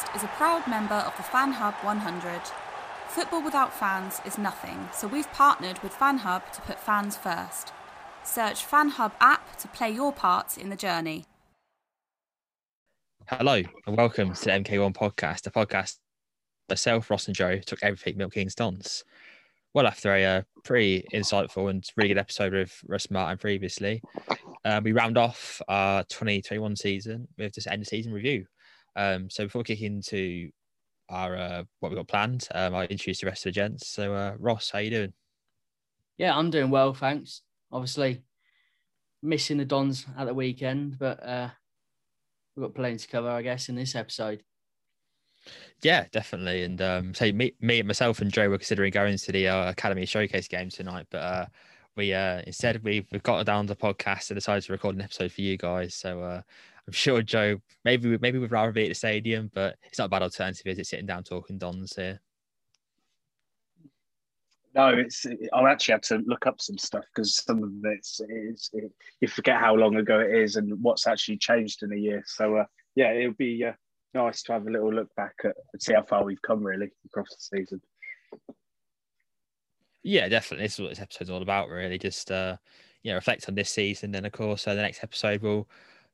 [0.00, 2.40] podcast is a proud member of the Fan Hub 100.
[3.08, 7.72] Football without fans is nothing, so we've partnered with Fan Hub to put fans first.
[8.22, 11.24] Search Fan Hub app to play your part in the journey.
[13.26, 15.96] Hello and welcome to the MK1 podcast, a podcast
[16.68, 19.04] myself, Ross and Joe took everything Milton Keynes dons.
[19.74, 24.02] Well, after a uh, pretty insightful and really good episode with Russ Martin previously,
[24.64, 28.46] uh, we round off our 2021 season with this end of season review.
[28.96, 30.50] Um, so before kicking into
[31.08, 33.88] our uh, what we've got planned, um, I'll introduce the rest of the gents.
[33.88, 35.12] So uh, Ross, how you doing?
[36.18, 37.42] Yeah, I'm doing well, thanks.
[37.72, 38.22] Obviously,
[39.22, 41.48] missing the Dons at the weekend, but uh,
[42.54, 44.42] we've got plenty to cover, I guess, in this episode.
[45.82, 46.64] Yeah, definitely.
[46.64, 49.70] And um, so me, me and myself and Joe were considering going to the uh,
[49.70, 51.46] Academy Showcase game tonight, but uh,
[51.96, 55.32] we uh, instead we've we've got down the podcast and decided to record an episode
[55.32, 55.94] for you guys.
[55.94, 56.42] So uh,
[56.90, 60.08] I'm sure Joe maybe maybe we'd rather be at the stadium, but it's not a
[60.08, 60.88] bad alternative, is it?
[60.88, 62.20] Sitting down talking Dons here.
[64.74, 65.24] No, it's.
[65.52, 68.90] I'll actually have to look up some stuff because some of it's, it's it,
[69.20, 72.24] you forget how long ago it is and what's actually changed in a year.
[72.26, 72.64] So uh,
[72.96, 73.74] yeah, it'll be uh,
[74.12, 76.90] nice to have a little look back at and see how far we've come really
[77.06, 77.80] across the season.
[80.02, 80.64] Yeah, definitely.
[80.64, 81.98] This is what this episode's all about, really.
[81.98, 82.56] Just uh,
[83.04, 84.10] you know, reflect on this season.
[84.10, 85.68] Then, of course, uh, the next episode will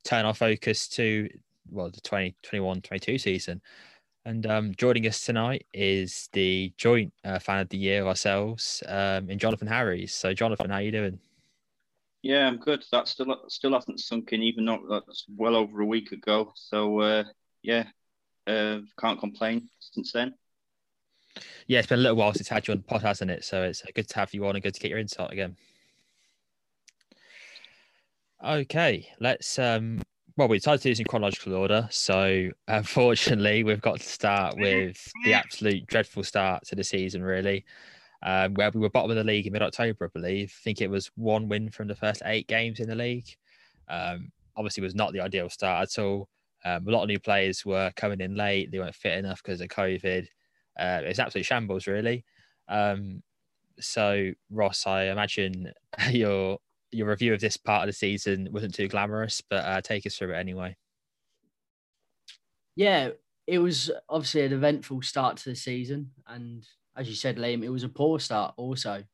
[0.07, 1.29] turn our focus to
[1.71, 3.61] well, the 2021 22 season.
[4.25, 8.83] And um, joining us tonight is the joint uh, fan of the year of ourselves,
[8.89, 10.13] um, in Jonathan Harries.
[10.13, 11.21] So, Jonathan, how are you doing?
[12.23, 12.85] Yeah, I'm good.
[12.91, 16.53] That still still hasn't sunk in, even though that's well over a week ago.
[16.57, 17.25] So, uh,
[17.63, 17.85] yeah,
[18.49, 20.35] uh, can't complain since then.
[21.69, 23.45] Yeah, it's been a little while since I had you on the pod, hasn't it?
[23.45, 25.57] So it's uh, good to have you on and good to get your insight again.
[28.45, 30.01] Okay, let's um
[30.37, 31.89] well, we decided to do this in chronological order.
[31.91, 37.65] So, unfortunately, we've got to start with the absolute dreadful start to the season, really,
[38.23, 40.55] um, where we were bottom of the league in mid October, I believe.
[40.55, 43.29] I think it was one win from the first eight games in the league.
[43.89, 46.29] Um, obviously, was not the ideal start at all.
[46.67, 49.63] Um, a lot of new players were coming in late, they weren't fit enough because
[49.63, 50.27] of COVID.
[50.79, 52.27] Uh, it's absolute shambles, really.
[52.69, 53.23] Um,
[53.81, 55.73] so, Ross, I imagine
[56.11, 56.59] you're
[56.97, 60.17] your review of this part of the season wasn't too glamorous, but uh, take us
[60.17, 60.77] through it anyway.
[62.75, 63.11] Yeah,
[63.47, 66.67] it was obviously an eventful start to the season, and
[66.97, 69.05] as you said, Liam, it was a poor start also.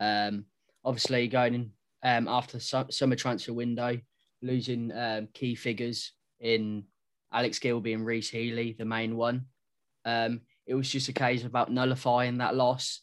[0.00, 0.46] Um,
[0.84, 1.70] obviously, going in
[2.02, 3.98] um, after the summer transfer window,
[4.42, 6.84] losing um, key figures in
[7.32, 9.46] Alex Gilbey and Rhys Healey, the main one.
[10.04, 13.00] Um, it was just a case about nullifying that loss.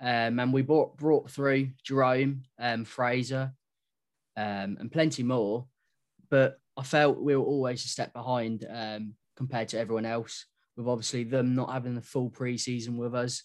[0.00, 3.52] Um, and we brought, brought through Jerome, um, Fraser,
[4.38, 5.66] um, and plenty more.
[6.30, 10.46] But I felt we were always a step behind um, compared to everyone else,
[10.76, 13.42] with obviously them not having the full preseason with us.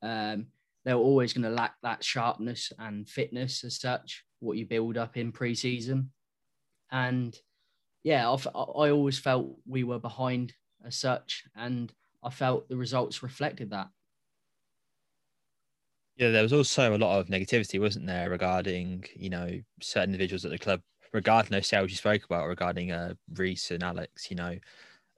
[0.00, 0.46] Um,
[0.84, 5.16] they're always going to lack that sharpness and fitness as such, what you build up
[5.16, 6.10] in pre-season.
[6.90, 7.36] And
[8.04, 10.52] yeah, I've, I always felt we were behind
[10.84, 11.92] as such, and
[12.22, 13.88] I felt the results reflected that.
[16.16, 20.44] Yeah, there was also a lot of negativity, wasn't there, regarding you know certain individuals
[20.44, 20.82] at the club,
[21.12, 24.30] regarding those sales you spoke about regarding uh, Rhys and Alex.
[24.30, 24.58] You know,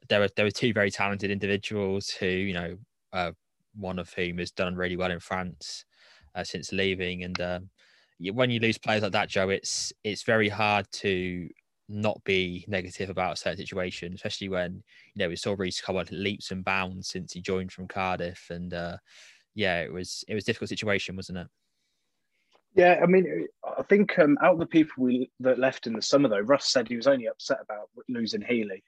[0.09, 2.79] there were there were two very talented individuals who you know,
[3.13, 3.33] uh,
[3.77, 5.85] one of whom has done really well in France
[6.35, 7.71] uh, since leaving, and um,
[8.33, 11.49] when you lose players like that, Joe, it's it's very hard to
[11.89, 14.75] not be negative about a certain situation, especially when
[15.15, 18.47] you know we saw Rhys come on leaps and bounds since he joined from Cardiff,
[18.51, 18.97] and uh,
[19.55, 21.47] yeah, it was it was a difficult situation, wasn't it?
[22.75, 23.47] Yeah, I mean,
[23.79, 26.73] I think um, out of the people we, that left in the summer, though, Russ
[26.73, 28.83] said he was only upset about losing Healey,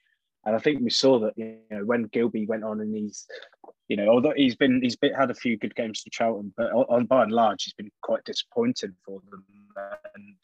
[0.45, 3.27] and I think we saw that you know when Gilbey went on and he's,
[3.89, 6.73] you know, although he's been he's been, had a few good games for Charlton, but
[6.73, 9.45] on by and large he's been quite disappointing for them.
[10.15, 10.37] And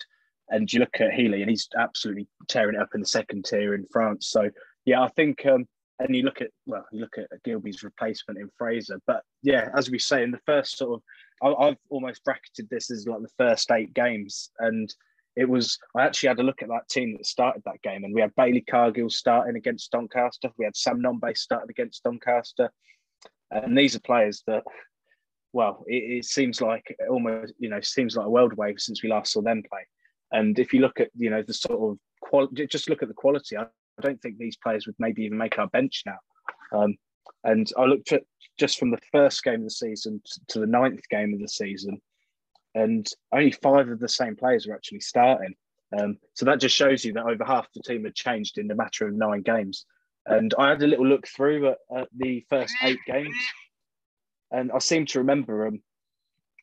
[0.49, 3.75] and you look at Healey and he's absolutely tearing it up in the second tier
[3.75, 4.29] in France.
[4.29, 4.51] So
[4.85, 5.67] yeah, I think um,
[6.02, 9.00] and you look at well, you look at Gilbey's replacement in Fraser.
[9.06, 11.00] But yeah, as we say in the first sort
[11.43, 14.93] of, I, have almost bracketed this as like the first eight games, and
[15.37, 15.78] it was.
[15.96, 18.34] I actually had a look at that team that started that game, and we had
[18.37, 20.50] Bailey Cargill starting against Doncaster.
[20.58, 22.70] We had Sam Nombe starting against Doncaster,
[23.50, 24.64] and these are players that.
[25.54, 29.10] Well, it, it seems like almost, you know, seems like a world wave since we
[29.10, 29.87] last saw them play.
[30.31, 33.14] And if you look at, you know, the sort of quality, just look at the
[33.14, 33.58] quality.
[33.58, 33.66] I
[33.99, 36.19] I don't think these players would maybe even make our bench now.
[36.73, 36.97] Um,
[37.44, 38.23] and I looked at
[38.59, 42.00] just from the first game of the season to the ninth game of the season,
[42.75, 45.55] and only five of the same players were actually starting.
[45.99, 48.75] Um, so that just shows you that over half the team had changed in a
[48.75, 49.85] matter of nine games.
[50.25, 53.35] And I had a little look through at, at the first eight games,
[54.50, 55.83] and I seem to remember um,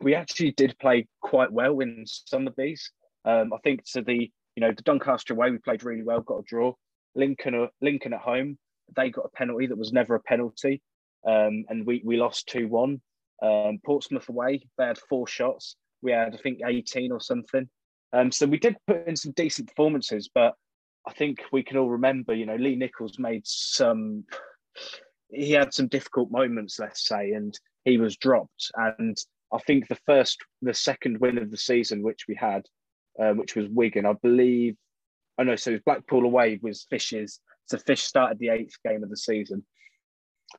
[0.02, 2.92] we actually did play quite well in some of these.
[3.26, 6.40] Um, I think to the you know the Doncaster away we played really well, got
[6.40, 6.74] a draw.
[7.16, 8.58] Lincoln, Lincoln at home,
[8.96, 10.82] they got a penalty that was never a penalty,
[11.28, 13.02] um, and we we lost two one.
[13.42, 15.76] Um, Portsmouth away, they had four shots.
[16.02, 17.70] We had I think eighteen or something.
[18.12, 20.56] Um, so we did put in some decent performances, but
[21.08, 24.26] I think we can all remember, you know, Lee Nicholls made some.
[25.32, 28.72] He had some difficult moments, let's say, and he was dropped.
[28.76, 29.18] And
[29.54, 32.64] I think the first, the second win of the season, which we had,
[33.22, 34.76] uh, which was Wigan, I believe
[35.40, 35.56] I know.
[35.56, 37.40] So Blackpool away was Fish's.
[37.66, 39.66] So Fish started the eighth game of the season,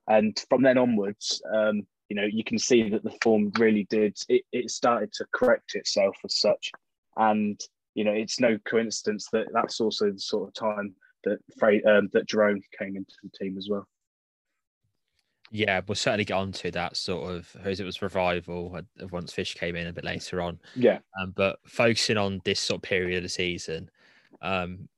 [0.08, 4.16] and from then onwards, um, you know, you can see that the form really did.
[4.28, 6.72] It, it started to correct itself as such,
[7.16, 7.60] and
[7.94, 10.94] you know, it's no coincidence that that's also the sort of time
[11.24, 11.38] that
[11.86, 13.86] um, that Jerome came into the team as well.
[15.52, 18.80] Yeah, we'll certainly get on to that sort of as it was revival
[19.10, 20.60] once Fish came in a bit later on.
[20.76, 21.00] Yeah.
[21.20, 23.90] Um, but focusing on this sort of period of the season,
[24.42, 24.88] um,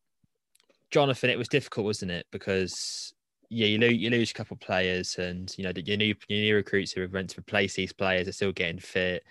[0.91, 2.27] Jonathan, it was difficult, wasn't it?
[2.31, 3.15] Because
[3.49, 6.41] yeah, you lose you lose a couple of players, and you know your new your
[6.41, 9.25] new recruits who are meant to replace these players are still getting fit.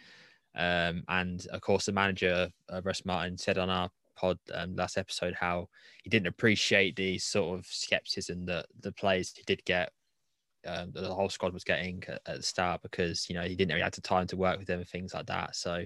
[0.56, 4.98] Um, and of course, the manager uh, Russ Martin said on our pod um, last
[4.98, 5.68] episode how
[6.04, 9.92] he didn't appreciate the sort of skepticism that the players he did get,
[10.68, 13.69] um, the whole squad was getting at, at, the start because you know he didn't
[13.69, 15.56] really have the time to work with them and things like that.
[15.56, 15.86] So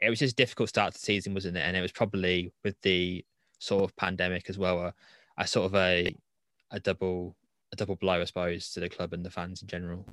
[0.00, 1.60] it was just difficult start to season, wasn't it?
[1.60, 3.24] And it was probably with the
[3.58, 4.94] sort of pandemic as well, a,
[5.38, 6.14] a sort of a
[6.70, 7.36] a double
[7.72, 10.06] a double blow, I suppose, to the club and the fans in general.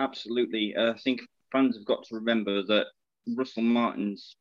[0.00, 1.20] Absolutely, uh, I think
[1.52, 2.86] fans have got to remember that
[3.36, 4.36] Russell Martin's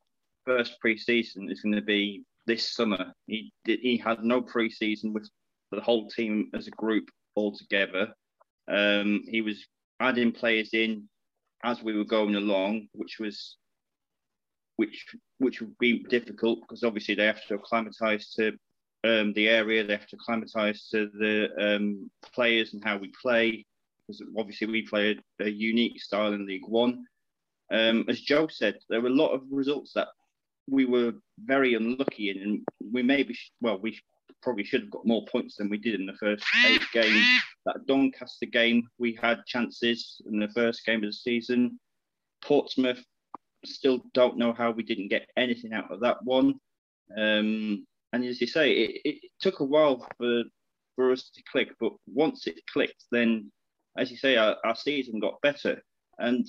[0.45, 3.13] first pre-season is going to be this summer.
[3.27, 5.29] He he had no pre-season with
[5.71, 8.13] the whole team as a group all together.
[8.67, 9.65] Um, he was
[9.99, 11.07] adding players in
[11.63, 13.57] as we were going along, which was
[14.77, 15.05] which
[15.39, 18.53] which would be difficult because obviously they have to acclimatise to
[19.05, 23.65] um, the area, they have to acclimatise to the um, players and how we play.
[24.07, 27.05] Because obviously we play a, a unique style in League One.
[27.71, 30.09] Um, as Joe said, there were a lot of results that
[30.69, 31.13] we were
[31.43, 33.99] very unlucky in, and we maybe well we
[34.41, 37.25] probably should have got more points than we did in the first eight games.
[37.65, 41.79] That Doncaster game, we had chances in the first game of the season.
[42.43, 43.03] Portsmouth,
[43.65, 46.55] still don't know how we didn't get anything out of that one.
[47.15, 50.43] Um, and as you say, it, it, took a while for
[50.95, 53.51] for us to click, but once it clicked, then
[53.97, 55.81] as you say, our, our season got better.
[56.17, 56.47] And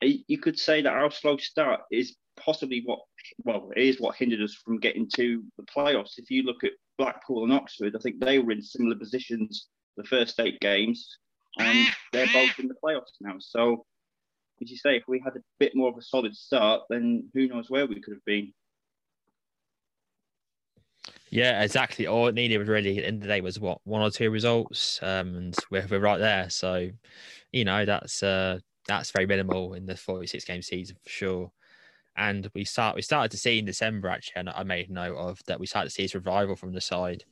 [0.00, 3.00] you could say that our slow start is possibly what
[3.44, 6.18] well it is what hindered us from getting to the playoffs.
[6.18, 10.04] If you look at Blackpool and Oxford, I think they were in similar positions the
[10.04, 11.18] first eight games,
[11.58, 13.36] and they're both in the playoffs now.
[13.38, 13.84] So
[14.62, 17.48] as you say, if we had a bit more of a solid start, then who
[17.48, 18.52] knows where we could have been.
[21.30, 22.06] Yeah, exactly.
[22.06, 24.10] All it needed was really at the end of the day was what one or
[24.10, 26.48] two results, um, and we're, we're right there.
[26.50, 26.88] So,
[27.52, 31.52] you know, that's uh, that's very minimal in the 46 game season for sure.
[32.16, 35.40] And we start we started to see in December actually, and I made note of
[35.46, 37.24] that we started to see this revival from the side.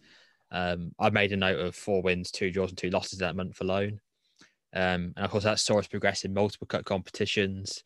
[0.50, 3.61] Um, I made a note of four wins, two draws, and two losses that month
[3.61, 4.00] alone.
[4.75, 7.85] Um, and of course, that saw us progress in multiple cut competitions.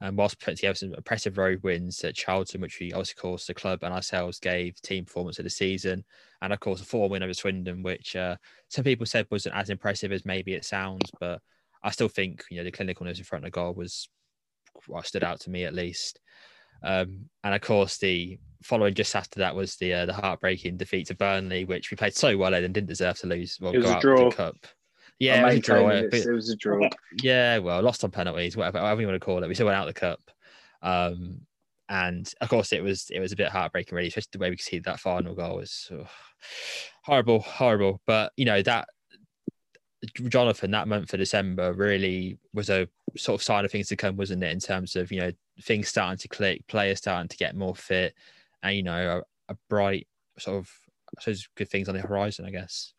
[0.00, 3.54] And whilst putting together some impressive road wins at Charlton, which we of course, the
[3.54, 6.04] club and ourselves gave team performance of the season.
[6.40, 8.36] And of course, a four win over Swindon, which uh,
[8.68, 11.10] some people said wasn't as impressive as maybe it sounds.
[11.18, 11.40] But
[11.82, 14.08] I still think, you know, the clinicalness in front of goal was
[14.86, 16.20] what stood out to me at least.
[16.84, 21.08] Um, and of course, the following just after that was the uh, the heartbreaking defeat
[21.08, 23.58] to Burnley, which we played so well in and didn't deserve to lose.
[23.60, 24.30] Well, it was a draw.
[24.30, 24.54] cup.
[25.18, 25.88] Yeah, it was a draw.
[25.88, 26.88] It, it was a draw.
[27.22, 29.48] Yeah, well, lost on penalties, whatever, whatever you want to call it.
[29.48, 30.20] We still went out the cup.
[30.82, 31.40] Um,
[31.88, 34.56] and of course, it was it was a bit heartbreaking, really, especially the way we
[34.56, 36.06] could see that final goal was oh,
[37.02, 38.00] horrible, horrible.
[38.06, 38.88] But you know that
[40.28, 44.16] Jonathan that month for December really was a sort of sign of things to come,
[44.16, 44.52] wasn't it?
[44.52, 45.32] In terms of you know
[45.62, 48.14] things starting to click, players starting to get more fit,
[48.62, 50.06] and you know a, a bright
[50.38, 50.70] sort of
[51.16, 52.92] I suppose good things on the horizon, I guess.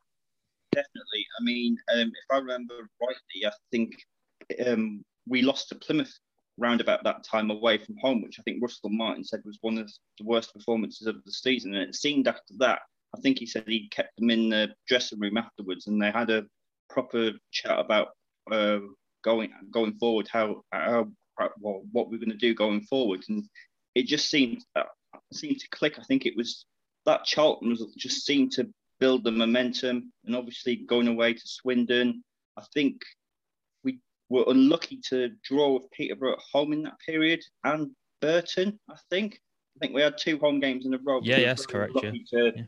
[0.71, 1.25] Definitely.
[1.39, 3.93] I mean, um, if I remember rightly, I think
[4.65, 6.13] um, we lost to Plymouth
[6.57, 9.77] round about that time away from home, which I think Russell Martin said was one
[9.77, 11.73] of the worst performances of the season.
[11.73, 12.79] And it seemed after that,
[13.15, 16.29] I think he said he kept them in the dressing room afterwards, and they had
[16.29, 16.45] a
[16.89, 18.09] proper chat about
[18.51, 18.79] uh,
[19.23, 21.07] going going forward, how, how
[21.59, 23.43] well, what we're going to do going forward, and
[23.95, 24.83] it just seemed uh,
[25.33, 25.97] seemed to click.
[25.97, 26.65] I think it was
[27.05, 28.69] that Charlton was just seemed to
[28.99, 32.23] build the momentum, and obviously going away to Swindon,
[32.57, 33.01] I think
[33.83, 37.91] we were unlucky to draw with Peterborough at home in that period, and
[38.21, 38.79] Burton.
[38.89, 39.39] I think
[39.75, 41.21] I think we had two home games in a row.
[41.23, 41.93] Yeah, yes, correct.
[42.03, 42.11] Yeah.
[42.11, 42.63] To, yeah.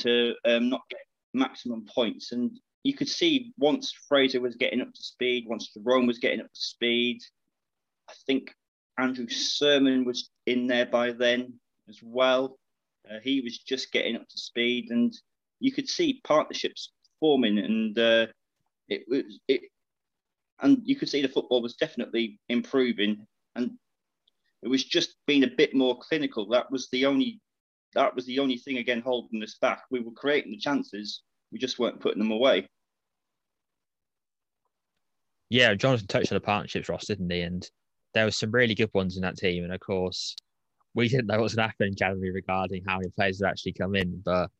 [0.00, 1.00] to um, not get
[1.34, 6.06] maximum points, and you could see once Fraser was getting up to speed, once Jerome
[6.06, 7.20] was getting up to speed,
[8.08, 8.54] I think
[8.98, 11.54] Andrew Surman was in there by then
[11.88, 12.58] as well.
[13.08, 15.14] Uh, he was just getting up to speed, and
[15.60, 18.26] you could see partnerships forming, and uh,
[18.88, 19.62] it was it,
[20.60, 23.72] and you could see the football was definitely improving, and
[24.62, 26.48] it was just being a bit more clinical.
[26.48, 27.40] That was the only
[27.94, 29.82] that was the only thing again holding us back.
[29.90, 31.22] We were creating the chances,
[31.52, 32.68] we just weren't putting them away.
[35.50, 37.40] Yeah, Jonathan touched on the partnerships, Ross, didn't he?
[37.40, 37.66] And
[38.12, 39.64] there were some really good ones in that team.
[39.64, 40.36] And of course,
[40.94, 43.48] we didn't know what was going to happen in January regarding how many players would
[43.48, 44.50] actually come in, but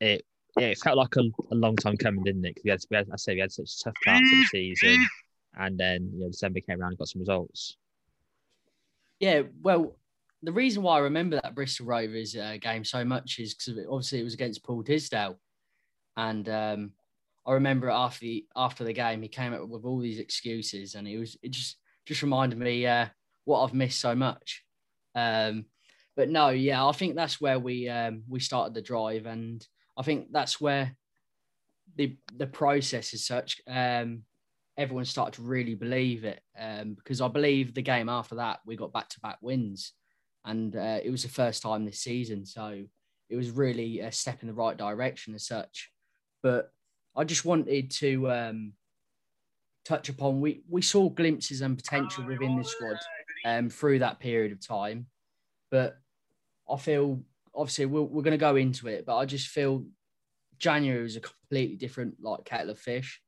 [0.00, 0.24] it
[0.58, 2.54] yeah, it felt like a, a long time coming, didn't it?
[2.54, 5.06] Because we had, we had, I say, we had such tough start to the season,
[5.58, 7.76] and then you know December came around and got some results.
[9.20, 9.96] Yeah, well,
[10.42, 14.20] the reason why I remember that Bristol Rovers uh, game so much is because obviously
[14.20, 15.38] it was against Paul Tisdale,
[16.16, 16.92] and um,
[17.46, 21.06] I remember after the after the game he came up with all these excuses, and
[21.06, 21.76] it was it just
[22.06, 23.06] just reminded me uh,
[23.44, 24.64] what I've missed so much.
[25.14, 25.66] Um,
[26.16, 30.02] but no, yeah, I think that's where we um, we started the drive, and I
[30.02, 30.96] think that's where
[31.96, 33.60] the the process is such.
[33.66, 34.22] Um,
[34.76, 38.76] everyone started to really believe it um, because I believe the game after that we
[38.76, 39.92] got back to back wins,
[40.44, 42.82] and uh, it was the first time this season, so
[43.28, 45.90] it was really a step in the right direction as such.
[46.42, 46.70] But
[47.16, 48.72] I just wanted to um,
[49.84, 52.98] touch upon we we saw glimpses and potential within the squad
[53.44, 55.06] um, through that period of time,
[55.70, 55.96] but
[56.70, 57.20] I feel
[57.56, 59.84] obviously we're, we're going to go into it, but I just feel
[60.58, 63.20] January was a completely different like kettle of fish,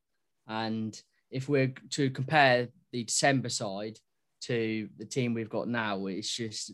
[0.47, 3.99] and if we're to compare the December side
[4.40, 6.73] to the team we've got now, it's just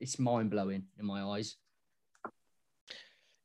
[0.00, 1.56] it's mind blowing in my eyes.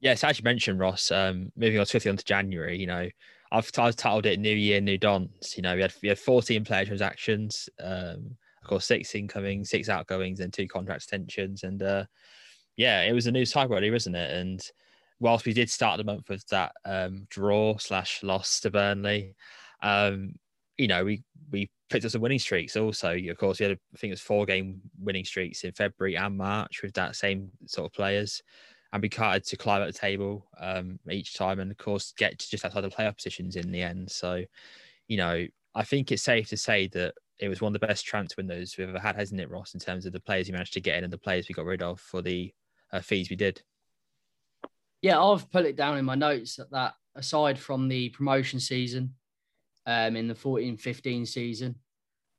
[0.01, 3.09] Yes, as you mentioned, Ross, um, moving on swiftly on to January, you know,
[3.51, 5.55] I've, I've titled it New Year, New Dons.
[5.55, 9.89] You know, we had we had 14 player transactions, um, of course, six incoming, six
[9.89, 11.63] outgoings, and two contract extensions.
[11.63, 12.05] And uh,
[12.79, 14.31] yeah, it was a new cycle, really, wasn't it?
[14.31, 14.61] And
[15.19, 19.35] whilst we did start the month with that um, draw slash loss to Burnley,
[19.83, 20.35] um,
[20.77, 21.21] you know, we
[21.51, 22.77] we picked up some winning streaks.
[22.77, 26.15] Also, of course, we had I think it was four game winning streaks in February
[26.15, 28.41] and March with that same sort of players
[28.93, 32.39] and we carted to climb up the table um, each time, and of course get
[32.39, 34.09] to just outside the playoff positions in the end.
[34.09, 34.43] So,
[35.09, 35.45] you know,
[35.75, 38.75] I think it's safe to say that it was one of the best transfer windows
[38.77, 39.73] we've ever had, hasn't it, Ross?
[39.73, 41.65] In terms of the players we managed to get in and the players we got
[41.65, 42.51] rid of for the
[42.91, 43.61] uh, fees we did.
[45.01, 49.15] Yeah, I've put it down in my notes that, that aside from the promotion season,
[49.85, 51.75] um, in the 14-15 season,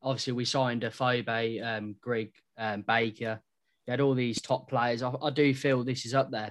[0.03, 3.41] obviously we signed Afobe, um, Greg um, Baker.
[3.87, 5.03] You had all these top players.
[5.03, 6.51] I, I, do feel this is up there,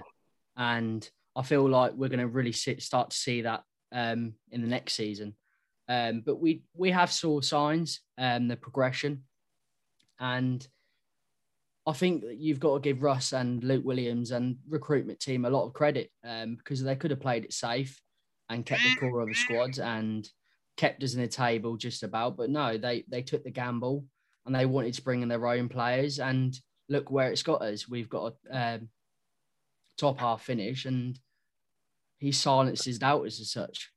[0.56, 4.60] and I feel like we're going to really sit, start to see that um, in
[4.60, 5.34] the next season.
[5.88, 9.24] Um, but we we have saw signs, um, the progression,
[10.18, 10.66] and
[11.90, 15.66] I think you've got to give Russ and Luke Williams and recruitment team a lot
[15.66, 18.00] of credit um, because they could have played it safe
[18.48, 20.28] and kept the core of the squads and
[20.76, 22.36] kept us in the table just about.
[22.36, 24.04] But no, they they took the gamble
[24.46, 26.20] and they wanted to bring in their own players.
[26.20, 26.56] And
[26.88, 27.88] look where it's got us.
[27.88, 28.88] We've got a um,
[29.98, 31.18] top half finish, and
[32.18, 33.90] he silenced his doubters as such.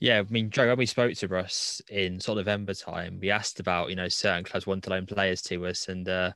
[0.00, 3.30] Yeah, I mean, Joe, when we spoke to Russ in sort of November time, we
[3.30, 5.88] asked about, you know, certain clubs want to loan players to us.
[5.88, 6.32] And uh,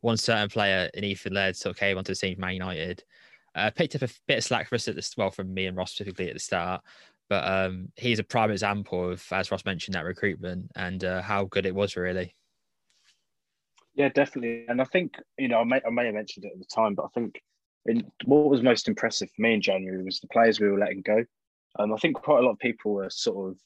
[0.00, 3.02] one certain player in Ethan Laird sort of came onto the scene Man United.
[3.54, 5.76] Uh, picked up a bit of slack for us at the well from me and
[5.76, 6.82] Ross specifically at the start,
[7.28, 11.44] but um, he's a prime example of, as Ross mentioned, that recruitment and uh, how
[11.44, 12.34] good it was really.
[13.94, 14.64] Yeah, definitely.
[14.68, 16.94] And I think you know I may I may have mentioned it at the time,
[16.94, 17.42] but I think
[17.84, 21.02] in, what was most impressive for me in January was the players we were letting
[21.02, 21.24] go.
[21.78, 23.58] Um, I think quite a lot of people were sort of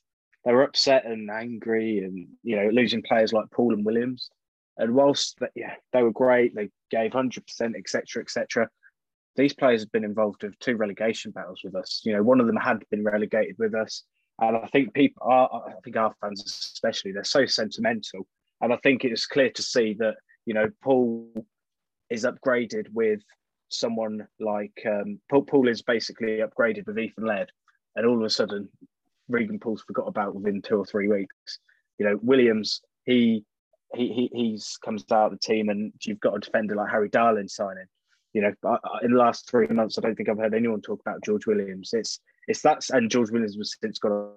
[0.44, 4.30] they were upset and angry, and you know losing players like Poole and Williams.
[4.78, 8.68] And whilst yeah they were great, they gave hundred percent, etc., etc.
[9.34, 12.00] These players have been involved with two relegation battles with us.
[12.04, 14.04] You know, one of them had been relegated with us,
[14.40, 18.26] and I think people, are, I think our fans especially, they're so sentimental.
[18.60, 21.44] And I think it's clear to see that you know Poole
[22.08, 23.20] is upgraded with
[23.68, 27.50] someone like um, Poole, Poole is basically upgraded with Ethan Laird
[27.97, 28.69] and all of a sudden
[29.29, 31.59] Regan Poole's forgot about within two or three weeks.
[31.99, 33.45] You know, Williams, he
[33.95, 37.09] he, he he's comes out of the team, and you've got a defender like Harry
[37.09, 37.87] Darling signing.
[38.33, 41.25] You know, in the last three months, I don't think I've heard anyone talk about
[41.25, 41.91] George Williams.
[41.93, 44.33] It's it's that's and George Williams was since got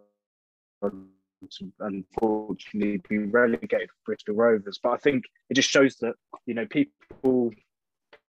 [1.80, 4.80] unfortunately be relegated for Bristol Rovers.
[4.82, 6.14] But I think it just shows that
[6.46, 7.52] you know people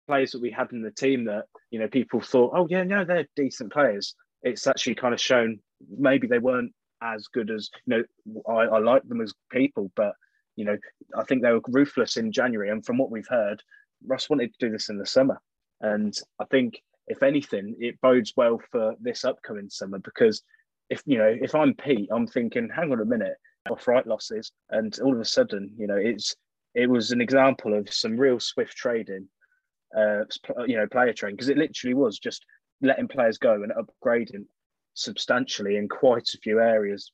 [0.09, 3.05] players that we had in the team that you know people thought, oh yeah, no,
[3.05, 5.59] they're decent players it's actually kind of shown
[5.99, 10.15] maybe they weren't as good as you know I, I like them as people, but
[10.57, 10.77] you know
[11.17, 12.71] I think they were ruthless in January.
[12.71, 13.63] And from what we've heard,
[14.07, 15.41] Russ wanted to do this in the summer,
[15.81, 20.43] and I think if anything, it bodes well for this upcoming summer because
[20.91, 23.37] if you know if I'm Pete, I'm thinking, hang on a minute,
[23.71, 26.35] off right losses, and all of a sudden, you know, it's
[26.75, 29.29] it was an example of some real swift trading,
[29.97, 30.25] uh,
[30.67, 32.45] you know, player trading because it literally was just
[32.83, 34.45] letting players go and upgrading
[34.95, 37.13] substantially in quite a few areas.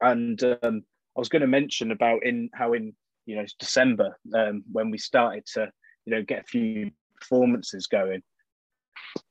[0.00, 0.82] And um,
[1.16, 2.94] I was going to mention about in how in
[3.26, 5.70] you know December um, when we started to
[6.04, 8.22] you know get a few performances going.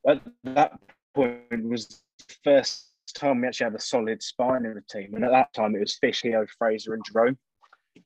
[0.08, 0.80] At that
[1.15, 5.23] point was the first time we actually had a solid spine in the team, and
[5.23, 7.38] at that time it was Fish, Leo, Fraser, and Jerome.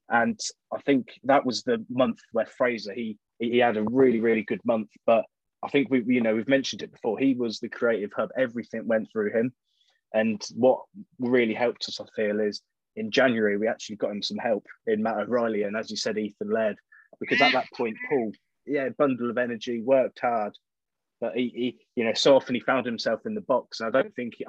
[0.10, 0.40] And
[0.74, 4.62] I think that was the month where Fraser he he had a really really good
[4.64, 5.26] month, but
[5.64, 7.20] I think we, you know, we've mentioned it before.
[7.20, 8.30] He was the creative hub.
[8.38, 9.54] Everything went through him.
[10.14, 10.82] And what
[11.20, 12.62] really helped us, I feel, is
[12.96, 16.18] in January we actually got him some help in Matt O'Reilly and, as you said,
[16.18, 16.78] Ethan Laird,
[17.20, 18.32] because at that point, Poole,
[18.66, 20.54] yeah, bundle of energy, worked hard,
[21.22, 23.80] but he, he you know, so often he found himself in the box.
[23.80, 24.46] And I don't think, he,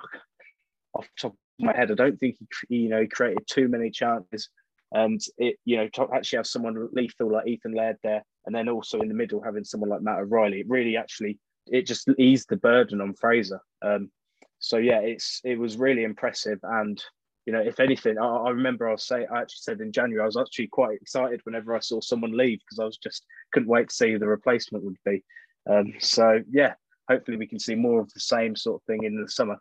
[0.94, 2.36] off top of my head, I don't think
[2.68, 4.48] he, you know, he created too many chances.
[4.90, 8.68] And it, you know, to actually have someone lethal like Ethan Laird there and then
[8.68, 12.48] also in the middle having someone like Matt O'Reilly, it really actually it just eased
[12.48, 13.60] the burden on Fraser.
[13.82, 14.10] Um,
[14.58, 17.02] so yeah, it's it was really impressive, and
[17.46, 20.22] you know, if anything, I, I, remember I was say I actually said in January
[20.22, 23.68] I was actually quite excited whenever I saw someone leave because I was just couldn't
[23.68, 25.24] wait to see who the replacement would be.
[25.68, 26.74] Um, so yeah,
[27.08, 29.56] hopefully we can see more of the same sort of thing in the summer.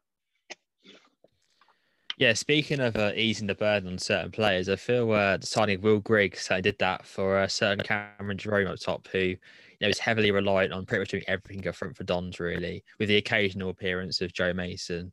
[2.17, 5.78] Yeah, speaking of uh, easing the burden on certain players, I feel uh, the signing
[5.78, 9.19] of Will Grigg's I did that for a uh, certain Cameron Jerome up top, who
[9.19, 9.38] you
[9.82, 13.10] know is heavily reliant on pretty much doing everything up front for Dons, really, with
[13.10, 15.12] the occasional appearance of Joe Mason.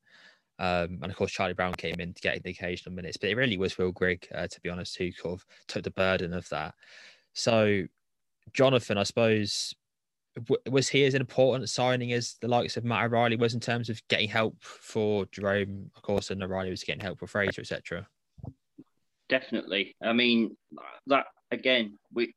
[0.59, 3.37] Um, and of course, Charlie Brown came in to get the occasional minutes, but it
[3.37, 6.49] really was Will Grigg, uh, to be honest, who sort of took the burden of
[6.49, 6.75] that.
[7.33, 7.85] So,
[8.53, 9.75] Jonathan, I suppose,
[10.71, 14.01] was he as important signing as the likes of Matt O'Reilly was in terms of
[14.09, 18.07] getting help for Jerome, of course, and O'Reilly was getting help for Fraser, etc.
[19.29, 19.95] Definitely.
[20.03, 20.57] I mean,
[21.07, 22.35] that again, we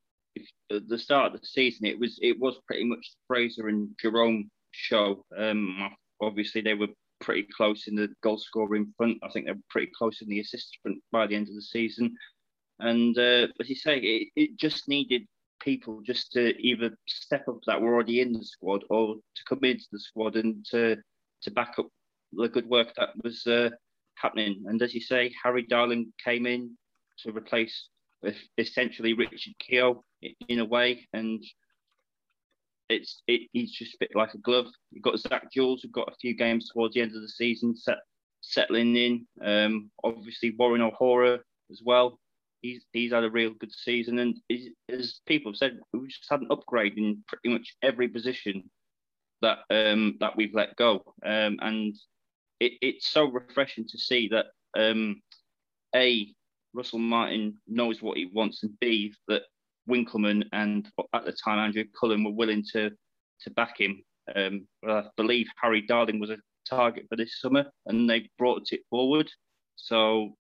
[0.71, 4.49] at the start of the season, it was it was pretty much Fraser and Jerome
[4.71, 5.25] show.
[5.37, 5.89] Um,
[6.21, 6.87] obviously, they were
[7.19, 9.17] pretty close in the goal scoring front.
[9.23, 11.61] I think they were pretty close in the assist front by the end of the
[11.61, 12.15] season.
[12.79, 15.27] And uh, as you say, it, it just needed
[15.61, 19.63] people just to either step up that were already in the squad or to come
[19.63, 20.97] into the squad and to
[21.41, 21.87] to back up
[22.33, 23.69] the good work that was uh,
[24.15, 24.63] happening.
[24.67, 26.77] And as you say, Harry Darling came in
[27.19, 27.89] to replace
[28.57, 30.03] essentially Richard Keogh
[30.47, 31.43] in a way, and
[32.89, 34.67] it's it, he's just fit like a glove.
[34.91, 37.75] You've got Zak Jules, who've got a few games towards the end of the season
[37.75, 37.97] set,
[38.41, 39.27] settling in.
[39.43, 41.39] Um, obviously Warren O'Hora
[41.71, 42.19] as well.
[42.61, 44.37] He's he's had a real good season, and
[44.89, 48.69] as people have said, we've just had an upgrade in pretty much every position
[49.41, 51.95] that um, that we've let go, um, and
[52.59, 54.47] it, it's so refreshing to see that
[54.77, 55.21] um,
[55.95, 56.31] a
[56.73, 59.43] Russell Martin knows what he wants, and b that
[59.89, 62.91] Winkelman and at the time Andrew Cullen were willing to
[63.41, 64.03] to back him.
[64.35, 66.37] Um, I believe Harry Darling was a
[66.69, 69.29] target for this summer, and they brought it forward.
[69.75, 70.35] So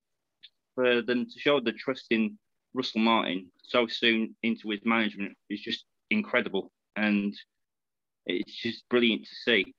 [0.75, 2.37] for them to show the trust in
[2.73, 7.33] Russell Martin so soon into his management is just incredible, and
[8.25, 9.73] it's just brilliant to see.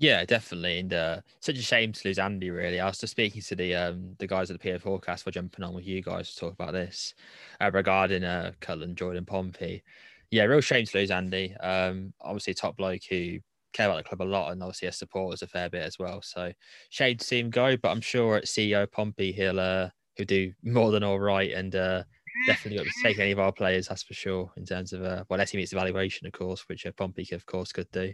[0.00, 2.50] Yeah, definitely, and uh, such a shame to lose Andy.
[2.50, 5.32] Really, I was just speaking to the um, the guys at the PA forecast for
[5.32, 7.14] jumping on with you guys to talk about this
[7.60, 9.82] uh, regarding uh, Cullen, Jordan Pompey.
[10.30, 11.54] Yeah, real shame to lose Andy.
[11.56, 13.38] Um, obviously, a top bloke who
[13.72, 16.20] care about the club a lot, and obviously has supporters a fair bit as well.
[16.22, 16.52] So
[16.90, 20.52] shade to see him go, but I'm sure at CEO Pompey he'll uh, he'll do
[20.62, 22.02] more than all right, and uh,
[22.46, 23.88] definitely got to take any of our players.
[23.88, 24.50] That's for sure.
[24.56, 27.46] In terms of uh, well, unless he meets evaluation, of course, which uh, Pompey of
[27.46, 28.12] course could do.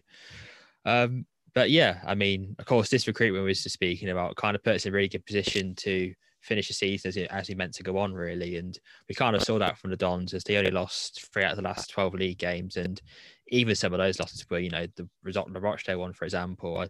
[0.84, 4.56] Um, but yeah, I mean, of course, this recruitment we was just speaking about kind
[4.56, 6.12] of puts in a really good position to
[6.44, 8.56] finish the season as, as he meant to go on, really.
[8.56, 8.78] And
[9.08, 11.56] we kind of saw that from the Dons as they only lost three out of
[11.56, 12.76] the last 12 league games.
[12.76, 13.00] And
[13.48, 16.24] even some of those losses were, you know, the result of the Rochdale one, for
[16.24, 16.78] example.
[16.78, 16.88] I,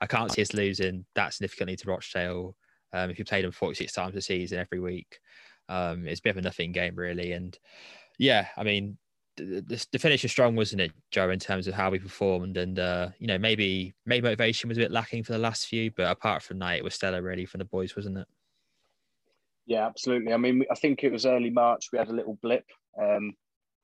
[0.00, 2.56] I can't see us losing that significantly to Rochdale
[2.92, 5.20] um, if you played them 46 times a season every week.
[5.68, 7.32] Um, it's a bit of a nothing game, really.
[7.32, 7.56] And
[8.18, 8.98] yeah, I mean,
[9.36, 12.56] the, the finish was strong, wasn't it, Joe, in terms of how we performed?
[12.56, 15.90] And uh, you know, maybe maybe motivation was a bit lacking for the last few,
[15.90, 18.26] but apart from that, it was stellar, really, for the boys, wasn't it?
[19.66, 20.32] Yeah, absolutely.
[20.32, 21.88] I mean, I think it was early March.
[21.92, 22.64] We had a little blip,
[23.00, 23.34] um,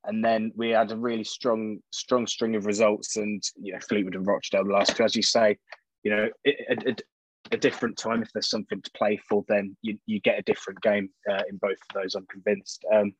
[0.04, 3.16] and then we had a really strong, strong string of results.
[3.16, 5.58] And you know, Fleetwood and Rochdale the last two, as you say,
[6.04, 8.22] you know, a, different time.
[8.22, 11.56] If there's something to play for, then you you get a different game uh, in
[11.56, 12.14] both of those.
[12.14, 12.84] I'm convinced.
[12.92, 13.12] Um,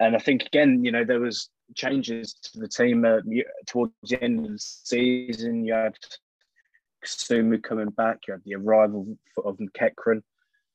[0.00, 3.20] and I think again, you know, there was changes to the team uh,
[3.66, 5.64] towards the end of the season.
[5.64, 5.94] You had
[7.04, 8.20] Kasumu coming back.
[8.26, 10.22] You had the arrival of Kekron.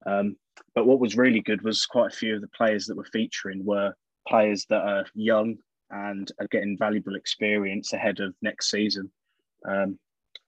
[0.05, 0.35] Um,
[0.73, 3.65] but what was really good was quite a few of the players that were featuring
[3.65, 3.93] were
[4.27, 5.55] players that are young
[5.89, 9.09] and are getting valuable experience ahead of next season.
[9.67, 9.97] Um,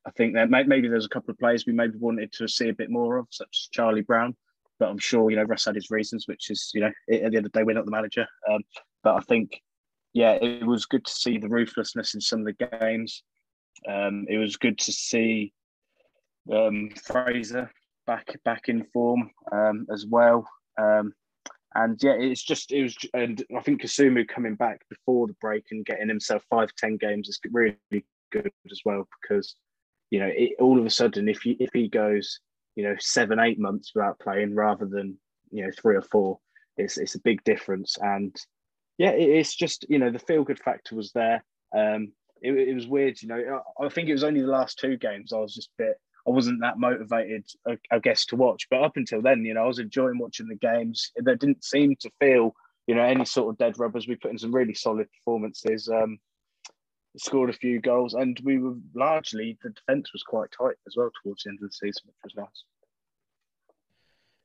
[0.06, 2.74] I think that maybe there's a couple of players we maybe wanted to see a
[2.74, 4.36] bit more of, such as Charlie Brown
[4.80, 7.24] but I'm sure you know Russ had his reasons, which is you know at the
[7.24, 8.26] end of the day we're not the manager.
[8.50, 8.62] Um,
[9.04, 9.62] but I think
[10.14, 13.24] yeah, it was good to see the ruthlessness in some of the games.
[13.88, 15.54] Um, it was good to see
[16.52, 17.70] um, Fraser
[18.10, 20.48] back back in form um, as well.
[20.82, 21.14] Um,
[21.76, 25.66] and yeah, it's just it was, and I think Kasumu coming back before the break
[25.70, 27.78] and getting himself five ten games is really
[28.32, 29.56] good as well because
[30.10, 32.40] you know it, all of a sudden if he if he goes
[32.76, 35.18] you know seven eight months without playing rather than
[35.52, 36.40] you know three or four
[36.78, 38.36] it's it's a big difference and
[38.98, 41.44] yeah it, it's just you know the feel good factor was there
[41.76, 44.96] um it, it, was weird you know i think it was only the last two
[44.98, 47.46] games i was just a bit i wasn't that motivated
[47.92, 50.56] I, guess to watch but up until then you know i was enjoying watching the
[50.56, 52.54] games there didn't seem to feel
[52.88, 56.20] you know any sort of dead rubbers we put in some really solid performances um
[57.18, 61.10] scored a few goals, and we were largely the defence was quite tight as well
[61.22, 62.64] towards the end of the season, which was nice.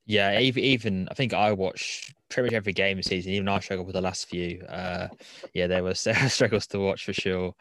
[0.06, 3.32] Yeah, even, even I think I watched pretty much every game this season.
[3.32, 4.62] Even I struggled with the last few.
[4.68, 5.08] Uh,
[5.54, 5.94] yeah, there there
[6.28, 7.54] struggles to watch for sure.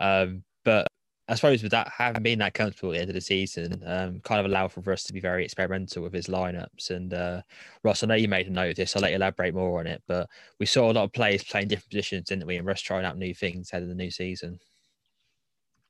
[0.00, 0.88] Um, but
[1.32, 4.20] I suppose with that having been that comfortable at the end of the season, um,
[4.20, 6.90] kind of allowed for us to be very experimental with his lineups.
[6.90, 7.40] And uh,
[7.82, 8.94] Ross, I know you made a note of this.
[8.94, 10.02] I'll let you elaborate more on it.
[10.06, 10.28] But
[10.60, 12.56] we saw a lot of players playing different positions, didn't we?
[12.56, 14.60] And Russ trying out new things ahead of the new season.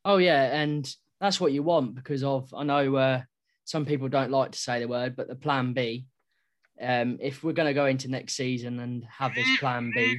[0.04, 0.88] Oh yeah, and
[1.20, 3.22] that's what you want because of I know uh,
[3.64, 6.06] some people don't like to say the word, but the plan B.
[6.80, 10.18] Um, if we're going to go into next season and have this plan B,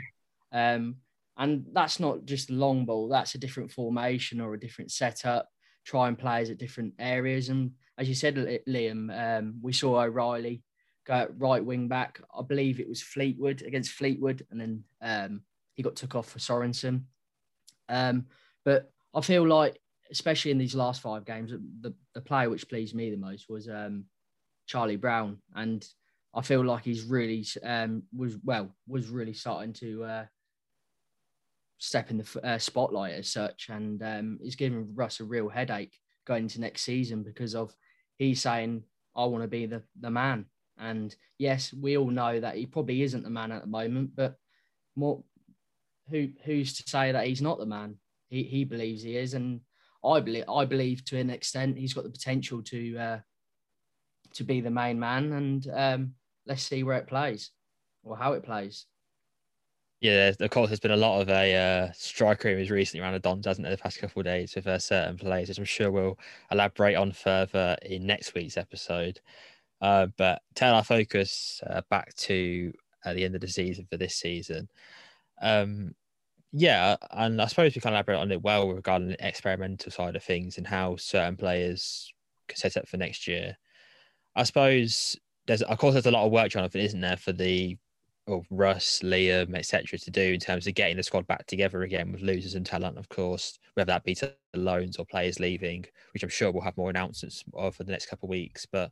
[0.52, 0.98] um,
[1.38, 5.50] and that's not just long ball, that's a different formation or a different setup,
[5.86, 7.50] trying players at different areas.
[7.50, 8.36] And as you said,
[8.67, 10.63] Liam, um, we saw O'Reilly
[11.06, 12.22] go right wing back.
[12.38, 15.41] I believe it was Fleetwood against Fleetwood, and then um,
[15.74, 17.04] he got took off for Sorensen.
[17.89, 18.28] Um,
[18.63, 19.80] but I feel like,
[20.12, 23.67] especially in these last five games, the, the player which pleased me the most was
[23.67, 24.06] um,
[24.67, 25.39] Charlie Brown.
[25.56, 25.86] And
[26.34, 30.26] I feel like he's really um, was well was really starting to uh,
[31.84, 36.00] step in the uh, spotlight as such, and um, is giving Russ a real headache
[36.26, 37.76] going into next season because of
[38.17, 38.84] he's saying,
[39.17, 40.46] I want to be the, the man.
[40.78, 44.38] And yes, we all know that he probably isn't the man at the moment, but
[44.96, 45.24] more
[46.10, 47.98] who who's to say that he's not the man?
[48.30, 49.60] He he believes he is, and
[50.06, 53.19] I believe I believe to an extent he's got the potential to uh,
[54.36, 55.34] to be the main man.
[55.34, 56.13] And um,
[56.48, 57.52] let's see where it plays
[58.04, 58.86] or how it plays.
[60.04, 63.20] Yeah, of course, there's been a lot of a uh, striker rumors recently around the
[63.20, 65.92] Dons, hasn't there, the past couple of days with uh, certain players, which I'm sure
[65.92, 66.20] we'll
[66.52, 69.22] elaborate on further in next week's episode.
[69.80, 72.74] Uh, but turn our focus uh, back to
[73.06, 74.68] at the end of the season for this season.
[75.42, 75.96] Um,
[76.52, 80.24] yeah, and I suppose we can elaborate on it well regarding the experimental side of
[80.24, 82.13] things and how certain players
[82.50, 83.56] can set up for next year.
[84.36, 85.16] I suppose
[85.48, 87.78] there's, of course, there's a lot of work, Jonathan, isn't there, for the
[88.28, 92.12] of Russ, Liam, etc., to do in terms of getting the squad back together again
[92.12, 96.24] with losers and talent, of course, whether that be to loans or players leaving, which
[96.24, 98.66] I'm sure we'll have more announcements of for the next couple of weeks.
[98.66, 98.92] But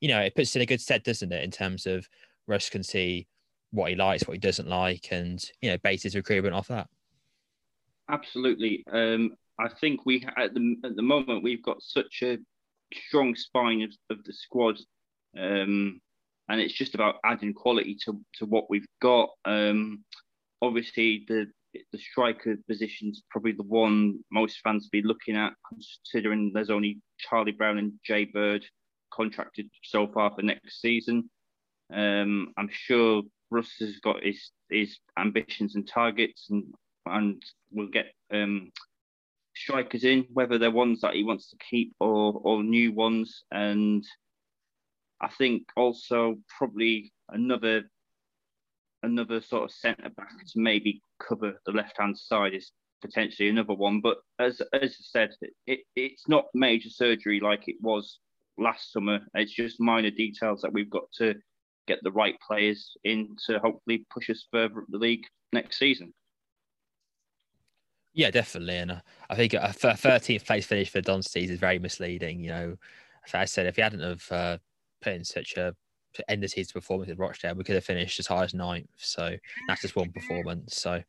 [0.00, 2.08] you know, it puts in a good stead, doesn't it, in terms of
[2.46, 3.28] Russ can see
[3.70, 6.88] what he likes, what he doesn't like, and you know, base his recruitment off that.
[8.10, 8.84] Absolutely.
[8.90, 12.38] Um, I think we at the at the moment we've got such a
[12.92, 14.78] strong spine of, of the squad.
[15.38, 16.00] Um,
[16.48, 19.30] and it's just about adding quality to, to what we've got.
[19.44, 20.04] Um,
[20.62, 21.46] obviously, the
[21.92, 26.98] the striker position is probably the one most fans be looking at, considering there's only
[27.18, 28.64] Charlie Brown and Jay Bird
[29.12, 31.30] contracted so far for next season.
[31.92, 36.64] Um, I'm sure Russ has got his his ambitions and targets, and
[37.06, 38.72] and we'll get um,
[39.54, 44.04] strikers in, whether they're ones that he wants to keep or or new ones, and
[45.20, 47.84] I think also probably another
[49.02, 53.74] another sort of centre back to maybe cover the left hand side is potentially another
[53.74, 54.00] one.
[54.00, 55.30] But as as I said,
[55.66, 58.18] it, it's not major surgery like it was
[58.58, 59.20] last summer.
[59.34, 61.34] It's just minor details that we've got to
[61.86, 66.12] get the right players in to hopefully push us further up the league next season.
[68.12, 72.40] Yeah, definitely, and I think a 13th place finish for Don Stees is very misleading.
[72.40, 72.76] You know,
[73.26, 74.58] as I said, if he hadn't have uh,
[75.00, 75.74] put in such a
[76.28, 78.88] end of season performance at Rochdale, we could have finished as high as ninth.
[78.96, 79.36] So
[79.68, 80.76] that's just one performance.
[80.76, 81.02] So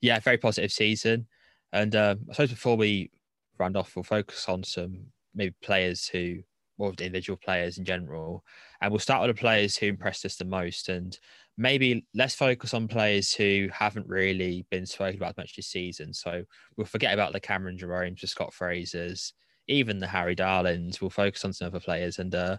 [0.00, 1.26] yeah, very positive season.
[1.72, 3.10] And um, I suppose before we
[3.58, 6.38] round off, we'll focus on some maybe players who,
[6.78, 8.44] more of the individual players in general.
[8.80, 10.88] And we'll start with the players who impressed us the most.
[10.88, 11.18] And
[11.56, 16.14] maybe let's focus on players who haven't really been spoken about much this season.
[16.14, 16.44] So
[16.76, 19.32] we'll forget about the Cameron Jerome's, the Scott Frasers,
[19.68, 21.00] even the Harry Darlings.
[21.00, 22.18] We'll focus on some other players.
[22.18, 22.56] And uh,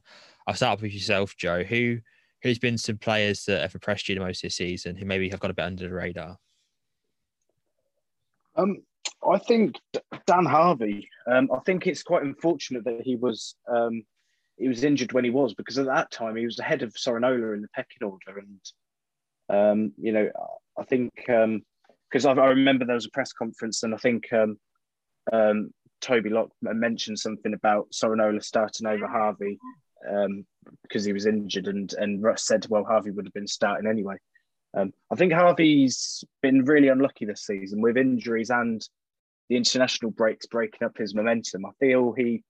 [0.48, 1.64] I'll start with yourself, Joe.
[1.64, 2.00] Who
[2.42, 5.40] who's been some players that have impressed you the most this season, who maybe have
[5.40, 6.38] got a bit under the radar?
[8.56, 8.78] Um,
[9.28, 9.76] I think
[10.26, 11.10] Dan Harvie.
[11.28, 14.04] Um, I think it's quite unfortunate that he was um,
[14.58, 17.56] he was injured when he was because at that time he was ahead of Sorinola
[17.56, 18.62] in the pecking order, and
[19.50, 20.30] um, you know
[20.78, 24.32] I think because um, I, I, remember there was a press conference and I think
[24.34, 24.58] um,
[25.32, 29.60] um, Toby Lock mentioned something about Sorinola starting over Harvie
[30.10, 30.46] um,
[30.84, 34.16] because he was injured, and and Russ said, well, Harvie would have been starting anyway.
[34.74, 38.88] Um, I think Harvie's been really unlucky this season with injuries and
[39.50, 41.66] the international breaks breaking up his momentum.
[41.66, 42.44] I feel he,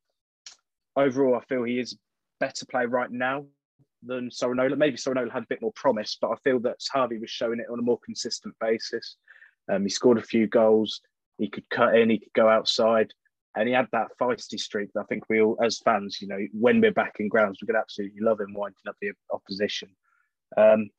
[0.97, 1.97] overall, I feel he is
[2.41, 3.45] better player right now
[4.03, 4.77] than Sorinola.
[4.77, 7.71] Maybe Sorinola had a bit more promise, but I feel that Harvie was showing it
[7.71, 9.15] on a more consistent basis.
[9.71, 11.01] Um, he scored a few goals.
[11.37, 12.09] He could cut in.
[12.09, 13.13] He could go outside
[13.55, 16.39] and he had that feisty streak that I think we all, as fans, you know,
[16.53, 19.89] when we're back in grounds, we could absolutely love him winding up the opposition.
[20.55, 20.89] Um,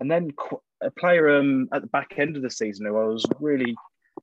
[0.00, 0.30] and then
[0.80, 3.76] a player um, at the back end of the season who I was really,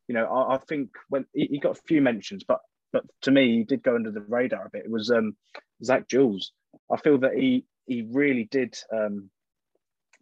[0.08, 2.60] you know, I, I think when he, he, got a few mentions, but
[2.94, 4.86] but to me, he did go under the radar a bit.
[4.86, 5.36] It was um,
[5.84, 6.54] Zak Jules.
[6.90, 9.30] I feel that he he really did um,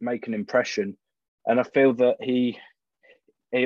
[0.01, 0.97] make an impression,
[1.45, 2.57] and I feel that he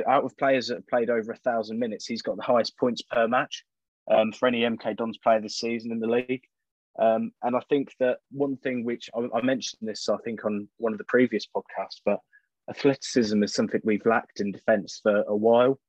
[0.06, 3.02] out of players that have played over a thousand minutes, he's got the highest points
[3.02, 3.64] per match
[4.10, 6.44] um, for any MK Dons player this season in the league.
[7.00, 10.68] Um, and I think that one thing which I, I, mentioned this, I think, on
[10.78, 12.20] one of the previous podcasts, but
[12.70, 15.80] athleticism is something we've lacked in defence for a while.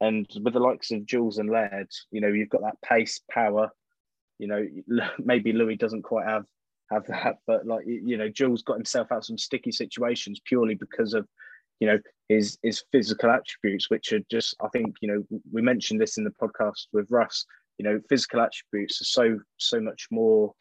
[0.00, 3.70] And with the likes of Jules and Laird, you know, you've got that pace, power.
[4.38, 4.66] You know,
[5.18, 6.44] maybe Louis doesn't quite have
[6.90, 11.14] have that, but like you know, Jules got himself out some sticky situations purely because
[11.14, 11.26] of
[11.80, 11.98] you know
[12.28, 16.24] his his physical attributes, which are just I think you know we mentioned this in
[16.24, 17.44] the podcast with Russ.
[17.78, 20.52] You know, physical attributes are so so much more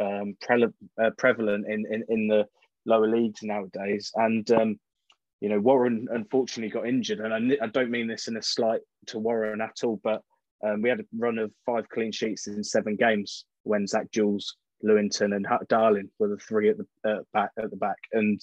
[0.00, 0.66] um, pre-
[1.02, 2.46] uh, prevalent in, in in the
[2.86, 4.80] lower leagues nowadays, and um,
[5.40, 8.80] you know Warren unfortunately got injured, and I, I, don't mean this in a slight
[9.06, 10.22] to Warren at all, but
[10.64, 14.56] um, we had a run of five clean sheets in seven games when Zak Jules,
[14.84, 18.40] Lewington, and Darling were the three at the uh, back at the back, and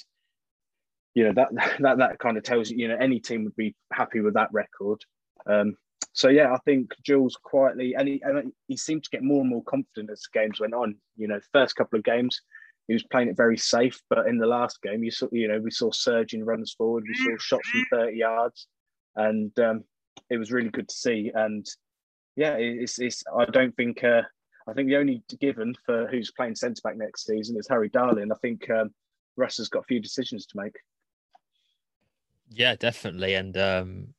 [1.18, 1.50] you know that
[1.80, 4.50] that that kind of tells you you know any team would be happy with that
[4.54, 5.02] record.
[5.48, 5.76] Um,
[6.14, 9.50] so yeah, I think Jules quietly, and he, and he seemed to get more and
[9.50, 10.96] more confident as the games went on.
[11.16, 12.40] You know, first couple of games,
[12.88, 15.60] he was playing it very safe, but in the last game, you saw, you know,
[15.60, 18.68] we saw surging runs forward, we saw shots from thirty yards,
[19.16, 19.84] and um,
[20.30, 21.32] it was really good to see.
[21.34, 21.66] And
[22.36, 24.22] yeah, it's, it's I don't think uh,
[24.68, 28.32] I think the only given for who's playing centre back next season is Harry Darling.
[28.32, 28.92] I think um,
[29.36, 30.76] Russ has got a few decisions to make.
[32.50, 34.14] Yeah, definitely, and um,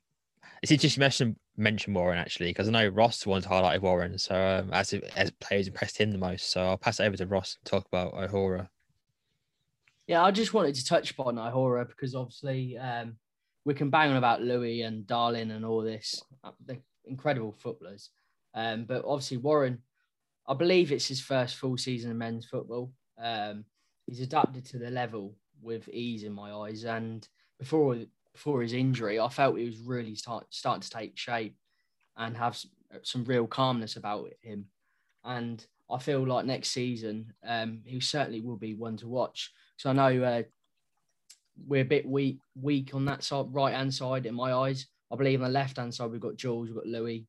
[0.62, 4.34] it's interesting you mentioned mention Warren actually because I know Ross once highlighted Warren, so
[4.34, 6.50] um, as as players impressed him the most.
[6.50, 8.70] So I'll pass it over to Ross and talk about O'Hora.
[10.06, 13.16] Yeah, I just wanted to touch upon O'Hora because obviously um,
[13.64, 18.10] we can bang on about Louis and Darling and all this, uh, the incredible footballers.
[18.54, 19.82] Um, but obviously Warren,
[20.46, 22.90] I believe it's his first full season of men's football.
[23.22, 23.64] Um,
[24.06, 27.96] he's adapted to the level with ease in my eyes, and before
[28.38, 31.56] before his injury, I felt he was really start, starting to take shape
[32.16, 32.56] and have
[33.02, 34.66] some real calmness about him.
[35.24, 39.52] And I feel like next season, um, he certainly will be one to watch.
[39.76, 40.42] So I know uh,
[41.66, 44.86] we're a bit weak, weak on that side, right hand side in my eyes.
[45.12, 47.26] I believe on the left hand side we've got Jules, we've got Louis,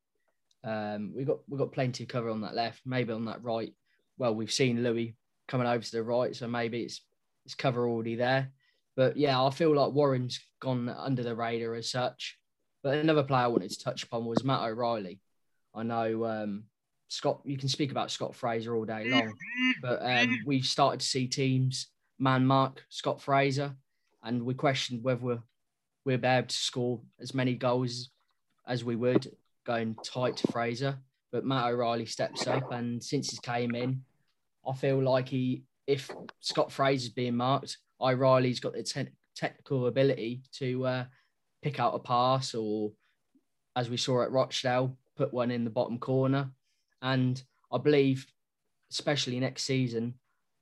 [0.62, 2.82] um, we've got we've got plenty of cover on that left.
[2.86, 3.74] Maybe on that right,
[4.16, 5.16] well, we've seen Louis
[5.48, 7.00] coming over to the right, so maybe it's
[7.46, 8.52] it's cover already there.
[8.96, 12.38] But yeah, I feel like Warren's gone under the radar as such.
[12.82, 15.20] But another player I wanted to touch upon was Matt O'Riley.
[15.74, 16.64] I know um,
[17.08, 19.32] Scott, you can speak about Scott Fraser all day long,
[19.82, 23.74] but um, we've started to see teams man mark Scott Fraser,
[24.22, 25.42] and we questioned whether we're,
[26.04, 28.10] we're able to score as many goals
[28.66, 29.30] as we would
[29.64, 30.98] going tight to Fraser.
[31.32, 34.02] But Matt O'Riley steps up, and since he came in,
[34.68, 40.42] I feel like he, if Scott Fraser's being marked, O'Riley's got the te- technical ability
[40.54, 41.04] to uh,
[41.62, 42.92] pick out a pass or,
[43.76, 46.50] as we saw at Rochdale, put one in the bottom corner.
[47.02, 48.26] And I believe,
[48.90, 50.14] especially next season,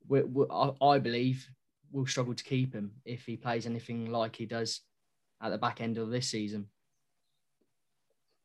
[0.07, 1.47] we, we, I, I believe
[1.91, 4.81] we'll struggle to keep him if he plays anything like he does
[5.41, 6.67] at the back end of this season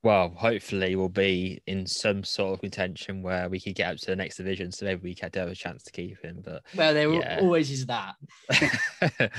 [0.04, 4.06] well, hopefully we'll be in some sort of contention where we could get up to
[4.06, 6.42] the next division, so maybe we could have a chance to keep him.
[6.44, 7.38] But well, there yeah.
[7.40, 8.14] always is that.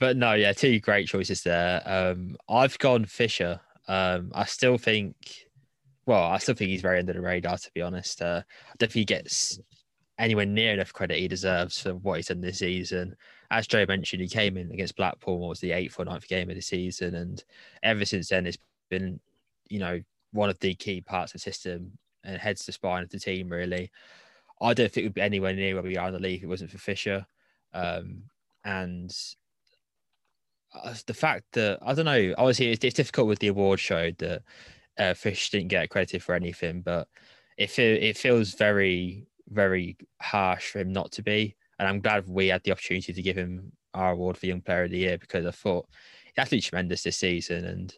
[0.00, 1.82] but no, yeah, two great choices there.
[1.84, 3.60] Um, I've gone Fisher.
[3.86, 5.14] Um, I still think,
[6.06, 7.58] well, I still think he's very under the radar.
[7.58, 9.60] To be honest, uh, I don't think he gets
[10.18, 13.14] anywhere near enough credit he deserves for what he's done this season.
[13.50, 16.48] As Joe mentioned, he came in against Blackpool, what was the eighth or ninth game
[16.48, 17.44] of the season, and
[17.82, 18.56] ever since then, it's
[18.88, 19.20] been
[19.72, 20.00] you know,
[20.32, 23.48] one of the key parts of the system and heads the spine of the team,
[23.48, 23.90] really.
[24.60, 26.48] I don't think would be anywhere near where we are in the league if it
[26.48, 27.26] wasn't for Fisher.
[27.72, 28.24] Um,
[28.64, 29.10] and
[30.74, 34.10] uh, the fact that, I don't know, obviously it's, it's difficult with the award show
[34.18, 34.42] that
[34.98, 37.08] uh, Fish didn't get credited for anything, but
[37.56, 41.56] it, it feels very, very harsh for him not to be.
[41.78, 44.84] And I'm glad we had the opportunity to give him our award for Young Player
[44.84, 45.88] of the Year because I thought
[46.26, 47.64] he's absolutely tremendous this season.
[47.64, 47.92] And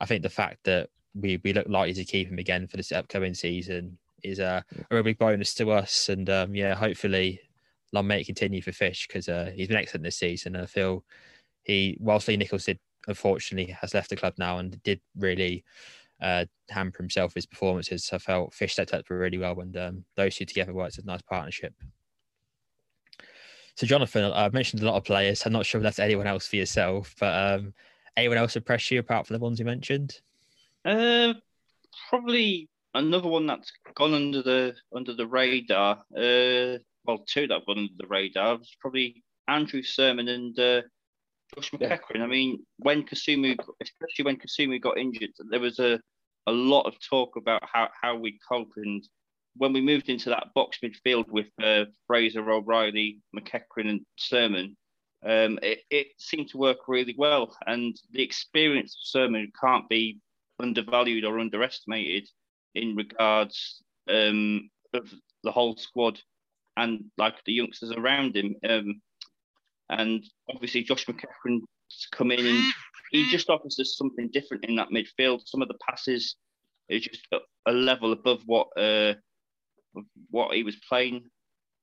[0.00, 2.92] I think the fact that we we look likely to keep him again for this
[2.92, 6.08] upcoming season is a, a real big bonus to us.
[6.08, 7.40] And um, yeah, hopefully,
[7.92, 10.56] long may it continue for Fish because uh, he's been excellent this season.
[10.56, 11.04] And I feel
[11.62, 15.64] he, whilst Lee Nicholls did, unfortunately, has left the club now and did really
[16.20, 18.10] uh, hamper himself his performances.
[18.12, 21.06] I felt Fish stepped up really well, and um, those two together worked as a
[21.06, 21.74] nice partnership.
[23.76, 25.44] So, Jonathan, I've mentioned a lot of players.
[25.44, 27.74] I'm not sure if that's anyone else for yourself, but um,
[28.16, 30.20] anyone else impress you apart from the ones you mentioned?
[30.84, 31.34] Uh,
[32.08, 35.98] probably another one that's gone under the under the radar.
[36.16, 38.56] Uh, well, two that have gone under the radar.
[38.56, 40.82] was probably Andrew Surman and uh,
[41.54, 42.20] Josh McEachran.
[42.20, 46.00] I mean, when Kasumu, especially when Kasumu got injured, there was a
[46.46, 48.72] a lot of talk about how how we cope.
[48.76, 49.06] And
[49.56, 54.76] when we moved into that box midfield with uh, Fraser, O'Riley, McEachran, and Surman,
[55.24, 57.56] um, it, it seemed to work really well.
[57.66, 60.18] And the experience of Surman can't be
[60.60, 62.28] undervalued or underestimated
[62.74, 66.20] in regards um, of the whole squad
[66.76, 68.56] and like the youngsters around him.
[68.68, 69.00] Um,
[69.90, 72.72] and obviously Josh McEachran's come in and
[73.10, 75.46] he just offers us something different in that midfield.
[75.46, 76.36] Some of the passes
[76.88, 77.26] is just
[77.66, 79.14] a, level above what uh,
[80.30, 81.24] what he was playing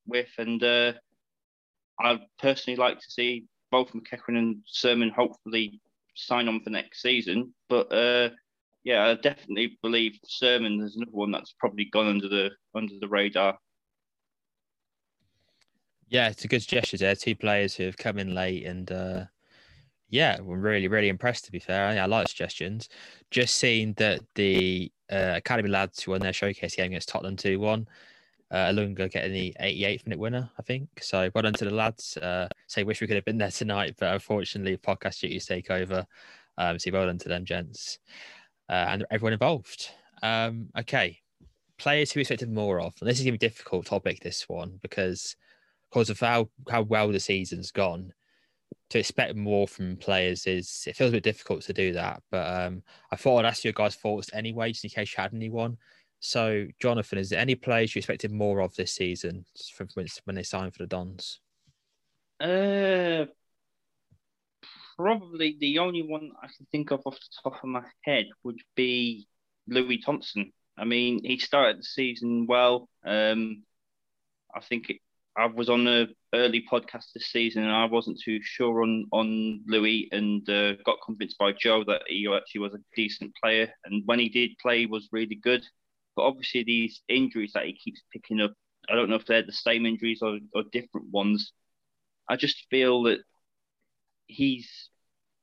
[0.06, 0.94] with, and uh,
[2.00, 5.80] I'd personally like to see both McEachran and Surman hopefully
[6.16, 7.54] sign on for next season.
[7.70, 8.30] But uh,
[8.84, 13.08] yeah, I definitely believe Surman is another one that's probably gone under the under the
[13.08, 13.58] radar.
[16.10, 17.16] Yeah, it's a good gesture there.
[17.16, 19.26] Two players who have come in late and uh,
[20.10, 21.86] yeah, we're really, really impressed to be fair.
[21.86, 22.90] I, I like suggestions.
[23.32, 27.60] Just seeing that the uh, Academy lads who won their showcase game against Tottenham 2
[27.60, 27.88] 1,
[28.52, 30.90] uh, Ilunga getting the 88th minute winner, I think.
[31.02, 32.18] So well done to the lads.
[32.18, 36.06] Uh, say, wish we could have been there tonight, but unfortunately, podcast duties take over.
[36.58, 38.00] Um, so well done to them, gents,
[38.72, 39.90] uh, and everyone involved.
[40.24, 41.20] Um, okay,
[41.78, 42.94] players who expected more of.
[43.00, 45.36] And this is going to be a difficult topic, this one, because
[45.90, 48.14] because of how, how well the season's gone,
[48.92, 52.22] to expect more from players is it feels a bit difficult to do that.
[52.32, 55.34] But um, I thought I'd ask your guys' thoughts anyway, just in case you had
[55.34, 55.78] anyone.
[56.22, 59.88] So, Jonathan, is there any players you expected more of this season from
[60.26, 61.40] when they signed for the Dons?
[62.40, 63.26] Uh,
[65.02, 68.60] probably the only one I can think of off the top of my head would
[68.76, 69.28] be
[69.68, 70.54] Louis Thompson.
[70.78, 72.88] I mean, he started the season well.
[73.04, 73.64] Um,
[74.56, 74.98] I think it,
[75.36, 79.62] I was on the early podcast this season, and I wasn't too sure on on
[79.68, 84.04] Louis, and uh, got convinced by Joe that he actually was a decent player, and
[84.06, 85.64] when he did play, was really good.
[86.16, 88.54] But obviously, these injuries that he keeps picking up,
[88.90, 91.54] I don't know if they're the same injuries or, or different ones.
[92.30, 93.20] I just feel that
[94.28, 94.91] he's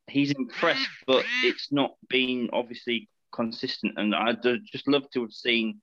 [0.09, 5.33] he's impressed, but it's not been obviously consistent, and I'd uh, just love to have
[5.33, 5.81] seen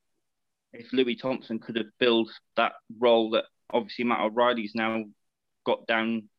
[0.74, 5.04] if Louis Thompson could have filled that role that obviously Matt O'Riley's now
[5.66, 6.30] got down.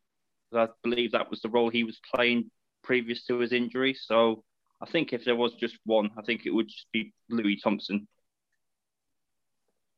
[0.54, 2.50] I believe that was the role he was playing
[2.82, 3.94] previous to his injury.
[3.94, 4.44] So
[4.80, 8.06] I think if there was just one, I think it would just be Louis Thompson.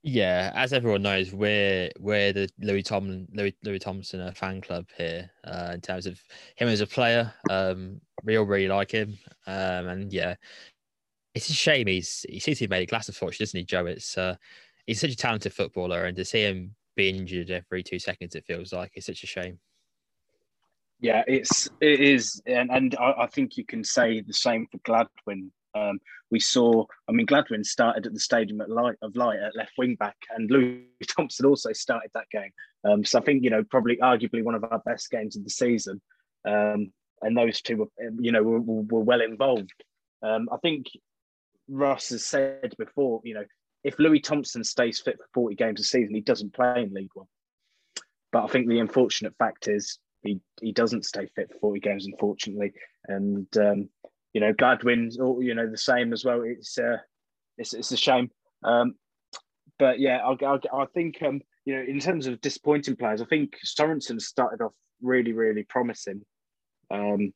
[0.03, 4.87] Yeah, as everyone knows, we're we're the Louis Tom Louis Louis Thompson uh, fan club
[4.97, 6.21] here uh, in terms of
[6.57, 7.33] him as a player.
[7.51, 10.37] Um, we all really like him, um, and yeah,
[11.35, 13.65] it's a shame he's he seems to have made a glass of fortune, doesn't he,
[13.65, 13.87] Joe?
[13.87, 14.37] It's uh,
[14.87, 18.37] he's such a talented footballer, and to see him be injured every two seconds.
[18.37, 19.59] It feels like it's such a shame.
[21.01, 24.79] Yeah, it's it is, and, and I, I think you can say the same for
[24.79, 25.51] Gladwin.
[25.79, 25.99] Um,
[26.31, 29.73] we saw, I mean, Gladwin started at the Stadium at Light of Light at left
[29.79, 32.51] wing back, and Louis Thompson also started that game.
[32.85, 35.51] Um, so I think you know probably arguably one of our best games of the
[35.51, 36.01] season,
[36.47, 39.73] um, and those two were you know were, were well involved.
[40.23, 40.87] Um, I think
[41.69, 43.45] Ross has said before, you know,
[43.85, 47.11] if Louis Thompson stays fit for 40 games a season, he doesn't play in League
[47.15, 47.27] One.
[48.33, 52.07] But I think the unfortunate fact is he, he doesn't stay fit for 40 games,
[52.07, 52.73] unfortunately.
[53.07, 53.89] And, um,
[54.33, 56.43] you know, Gladwin's, all you know, the same as well.
[56.45, 56.99] It's, uh,
[57.57, 58.31] it's, it's a shame.
[58.65, 58.95] Um,
[59.79, 63.27] but yeah, I, I, I think, um, you know, in terms of disappointing players, I
[63.27, 64.73] think Sorensen started off
[65.03, 66.23] really, really promising.
[66.91, 67.33] Um,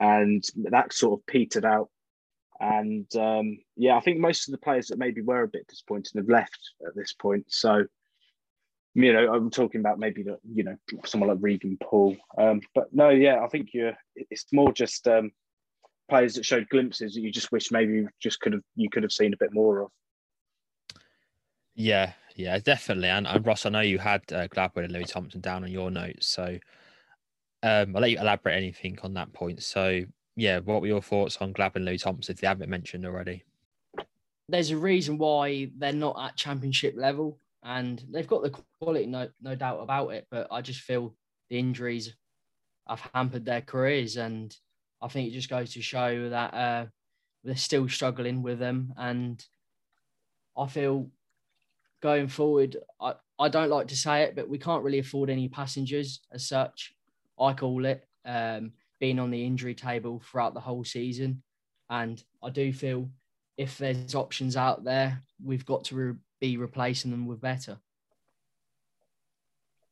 [0.00, 1.88] and that sort of petered out
[2.62, 6.12] and um, yeah, I think most of the players that maybe were a bit disappointed
[6.14, 7.46] have left at this point.
[7.48, 7.86] So,
[8.94, 12.16] you know, I'm talking about maybe the, you know, someone like Regan Poole.
[12.38, 13.94] Um, but no, yeah, I think you're.
[14.14, 15.32] It's more just um,
[16.12, 19.02] players that showed glimpses that you just wish maybe you just could have you could
[19.02, 19.88] have seen a bit more of.
[21.74, 23.08] Yeah, yeah, definitely.
[23.08, 25.90] And, and Ross, I know you had uh, Gladwin and Louis Thompson down on your
[25.90, 26.58] notes, so
[27.62, 29.62] um, I'll let you elaborate anything on that point.
[29.62, 30.02] So
[30.36, 33.44] yeah, what were your thoughts on Glab and Louis Thompson if they haven't mentioned already?
[34.50, 38.50] There's a reason why they're not at championship level, and they've got the
[38.80, 40.26] quality, no, no doubt about it.
[40.30, 41.14] But I just feel
[41.48, 42.14] the injuries
[42.86, 44.54] have hampered their careers, and
[45.02, 46.86] I think it just goes to show that uh,
[47.44, 48.94] they're still struggling with them.
[48.96, 49.44] And
[50.56, 51.10] I feel
[52.00, 55.48] going forward, I, I don't like to say it, but we can't really afford any
[55.48, 56.94] passengers as such.
[57.38, 58.06] I call it.
[58.24, 61.42] Um, been on the injury table throughout the whole season.
[61.90, 63.10] And I do feel
[63.56, 67.78] if there's options out there, we've got to re- be replacing them with better.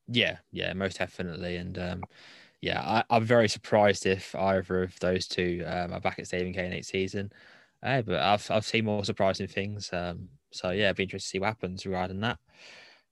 [0.06, 1.56] Yeah, yeah, most definitely.
[1.56, 2.02] And um,
[2.60, 6.52] yeah, I, am very surprised if either of those two um, are back at Stadium
[6.52, 7.32] MK next season.
[7.82, 9.88] Uh, but I've I've seen more surprising things.
[9.92, 12.38] Um, so yeah, it'd be interesting to see what happens regarding that.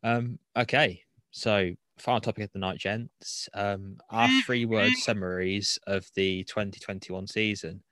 [0.03, 3.49] Um, okay, so final topic of the night, gents.
[3.55, 7.83] Um, our three word summaries of the 2021 season.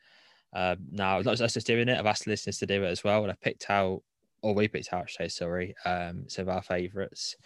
[0.53, 3.05] Um, now, not just us doing it, I've asked the listeners to do it as
[3.05, 3.23] well.
[3.23, 4.03] And I've picked out,
[4.43, 7.37] or we picked out, say, sorry, um, some of our favourites.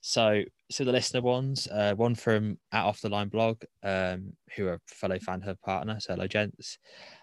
[0.00, 4.68] So, so the listener ones, uh, one from at Off the Line blog, um, who
[4.68, 6.78] are fellow fan hub partner, so hello, gents.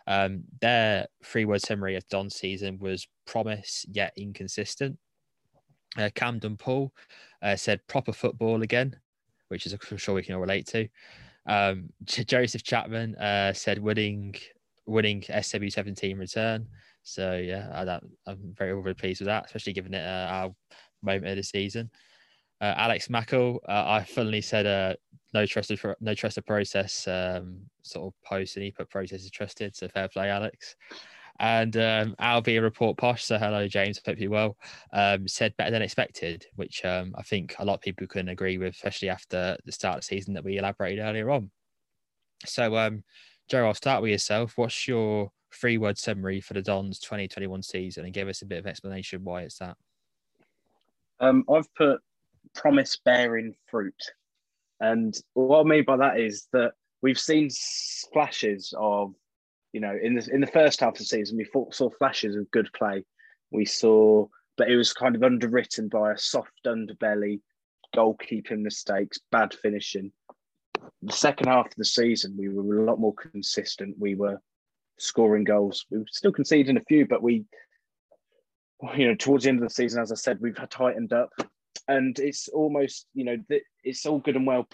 [0.07, 4.97] Um, their three word summary of Don season was promise yet inconsistent.
[5.97, 6.93] Uh, Camden Paul
[7.41, 8.95] uh, said proper football again,
[9.47, 10.87] which is I'm sure we can all relate to.
[11.47, 14.35] Um, Joseph Chapman uh, said winning
[14.85, 16.67] winning SW17 return.
[17.03, 20.55] So yeah, I, am very very pleased with that, especially given it uh, our
[21.01, 21.89] moment of the season.
[22.61, 24.93] Uh, Alex Mackle, uh, I finally said uh,
[25.33, 29.75] no trusted no trusted process um, sort of post, and he put process is trusted.
[29.75, 30.75] So fair play, Alex.
[31.39, 33.23] And um, Albie report posh.
[33.23, 33.99] So hello, James.
[34.05, 34.57] Hope you well.
[34.93, 38.59] Um, said better than expected, which um, I think a lot of people can agree
[38.59, 41.49] with, especially after the start of the season that we elaborated earlier on.
[42.45, 43.03] So, um,
[43.49, 44.53] Joe, I'll start with yourself.
[44.55, 48.59] What's your three word summary for the Dons 2021 season and give us a bit
[48.59, 49.77] of explanation why it's that?
[51.19, 52.01] Um, I've put
[52.55, 54.01] promise bearing fruit.
[54.79, 57.49] And what I mean by that is that we've seen
[58.13, 59.13] flashes of,
[59.73, 62.49] you know, in the in the first half of the season, we saw flashes of
[62.51, 63.05] good play.
[63.51, 64.27] We saw,
[64.57, 67.41] but it was kind of underwritten by a soft underbelly,
[67.95, 70.11] goalkeeping mistakes, bad finishing.
[71.03, 73.95] The second half of the season, we were a lot more consistent.
[73.99, 74.41] We were
[74.97, 75.85] scoring goals.
[75.91, 77.45] We were still conceding a few, but we,
[78.95, 81.31] you know, towards the end of the season, as I said, we've tightened up
[81.91, 83.37] and it's almost you know
[83.83, 84.67] it's all good and well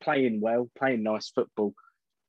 [0.00, 1.74] playing well, playing nice football,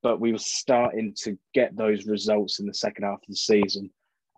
[0.01, 3.89] but we were starting to get those results in the second half of the season.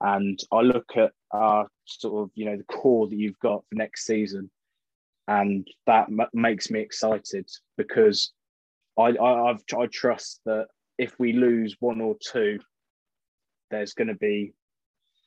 [0.01, 3.75] And I look at our sort of you know the core that you've got for
[3.75, 4.49] next season,
[5.27, 7.47] and that m- makes me excited
[7.77, 8.33] because
[8.97, 12.59] I, I I've I trust that if we lose one or two,
[13.69, 14.53] there's going to be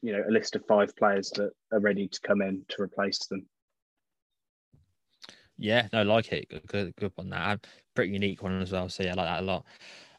[0.02, 3.26] you know a list of five players that are ready to come in to replace
[3.26, 3.46] them.
[5.58, 6.48] Yeah, no, like it.
[6.48, 7.66] Good, good, good on that.
[7.94, 8.88] Pretty unique one as well.
[8.88, 9.64] So yeah, I like that a lot.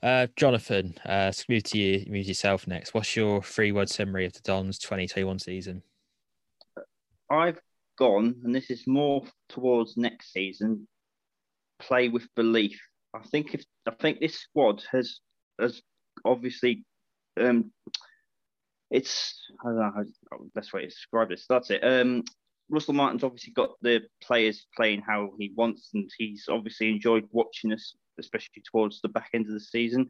[0.01, 2.93] Uh, Jonathan, uh, move to you, move yourself next.
[2.93, 5.81] What's your three-word summary of the Dons 2021 season?
[7.29, 7.59] I've
[7.97, 10.87] gone, and this is more towards next season.
[11.79, 12.79] Play with belief.
[13.13, 15.19] I think if I think this squad has
[15.59, 15.81] has
[16.23, 16.85] obviously
[17.39, 17.71] um,
[18.91, 19.91] it's I don't know
[20.31, 21.45] how best way to describe this.
[21.49, 21.83] That's it.
[21.83, 22.23] Um,
[22.69, 27.71] Russell Martin's obviously got the players playing how he wants, and he's obviously enjoyed watching
[27.71, 30.09] us, especially towards the back end of the season.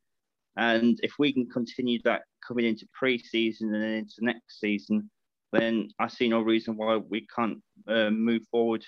[0.57, 5.09] And if we can continue that coming into pre-season and then into next season,
[5.51, 8.85] then I see no reason why we can't uh, move forward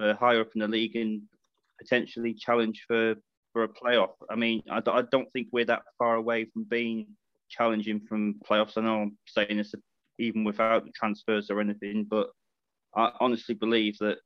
[0.00, 1.22] uh, higher up in the league and
[1.78, 3.14] potentially challenge for
[3.52, 4.12] for a playoff.
[4.30, 7.06] I mean, I, I don't think we're that far away from being
[7.48, 8.76] challenging from playoffs.
[8.76, 9.74] I know I'm saying this
[10.18, 12.28] even without transfers or anything, but
[12.96, 14.18] I honestly believe that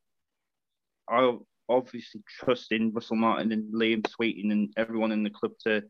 [1.08, 1.36] I
[1.68, 5.82] obviously trust in Russell Martin and Liam Sweeting and everyone in the club to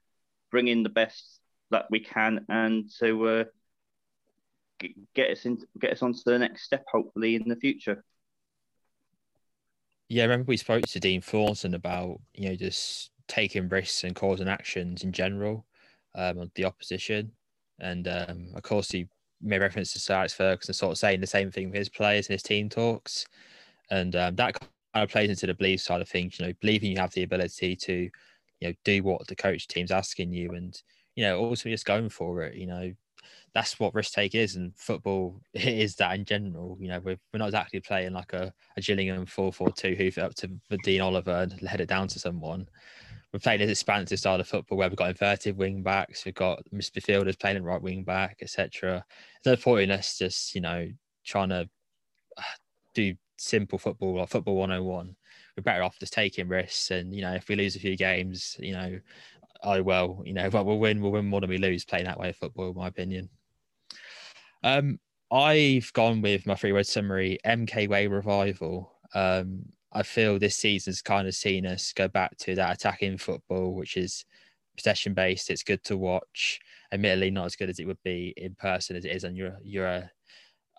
[0.50, 3.44] bring in the best that we can and to uh,
[5.14, 8.02] get us in, get us onto the next step, hopefully in the future.
[10.08, 14.16] Yeah, I remember we spoke to Dean Thornton about you know just taking risks and
[14.16, 15.66] causing actions in general
[16.14, 17.32] um, on the opposition,
[17.78, 19.06] and um, of course he
[19.40, 22.26] made reference to Sir Alex Ferguson sort of saying the same thing with his players
[22.26, 23.26] and his team talks.
[23.90, 26.90] And um, that kind of plays into the belief side of things, you know, believing
[26.90, 28.10] you have the ability to,
[28.60, 30.80] you know, do what the coach team's asking you and,
[31.16, 32.92] you know, also just going for it, you know,
[33.54, 36.76] that's what risk take is, and football is that in general.
[36.80, 40.18] You know, we're, we're not exactly playing like a, a Gillingham 4 4 2 hoof
[40.18, 42.68] up to Vadaine Oliver and head it down to someone
[43.32, 46.62] we're playing this expansive style of football where we've got inverted wing backs, we've got
[46.74, 46.98] Mr.
[46.98, 49.04] midfielders playing at right wing back, etc.
[49.46, 50.88] No point in us just, you know,
[51.24, 51.68] trying to
[52.36, 52.42] uh,
[52.94, 55.14] do simple football or football 101.
[55.56, 56.90] We're better off just taking risks.
[56.90, 58.98] And, you know, if we lose a few games, you know,
[59.62, 62.18] oh well, you know, but we'll win, we'll win more than we lose playing that
[62.18, 63.28] way of football, in my opinion.
[64.62, 64.98] Um,
[65.30, 68.92] I've gone with my three word summary MK Way revival.
[69.14, 73.74] Um, I feel this season's kind of seen us go back to that attacking football,
[73.74, 74.24] which is
[74.76, 75.50] possession based.
[75.50, 76.60] It's good to watch.
[76.92, 79.58] Admittedly, not as good as it would be in person as it is on your
[79.62, 80.06] your uh,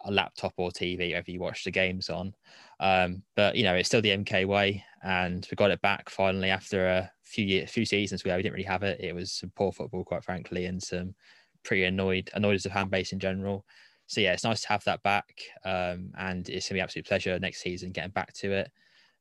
[0.05, 2.34] a laptop or TV, wherever you watch the games on.
[2.80, 6.49] Um, but you know, it's still the MK way, and we got it back finally
[6.49, 8.99] after a few years, few seasons where we didn't really have it.
[8.99, 11.16] It was some poor football, quite frankly, and some
[11.64, 13.66] pretty annoyed annoyed as a fan base in general.
[14.07, 15.30] So yeah, it's nice to have that back,
[15.66, 18.72] um, and it's gonna be absolute pleasure next season getting back to it.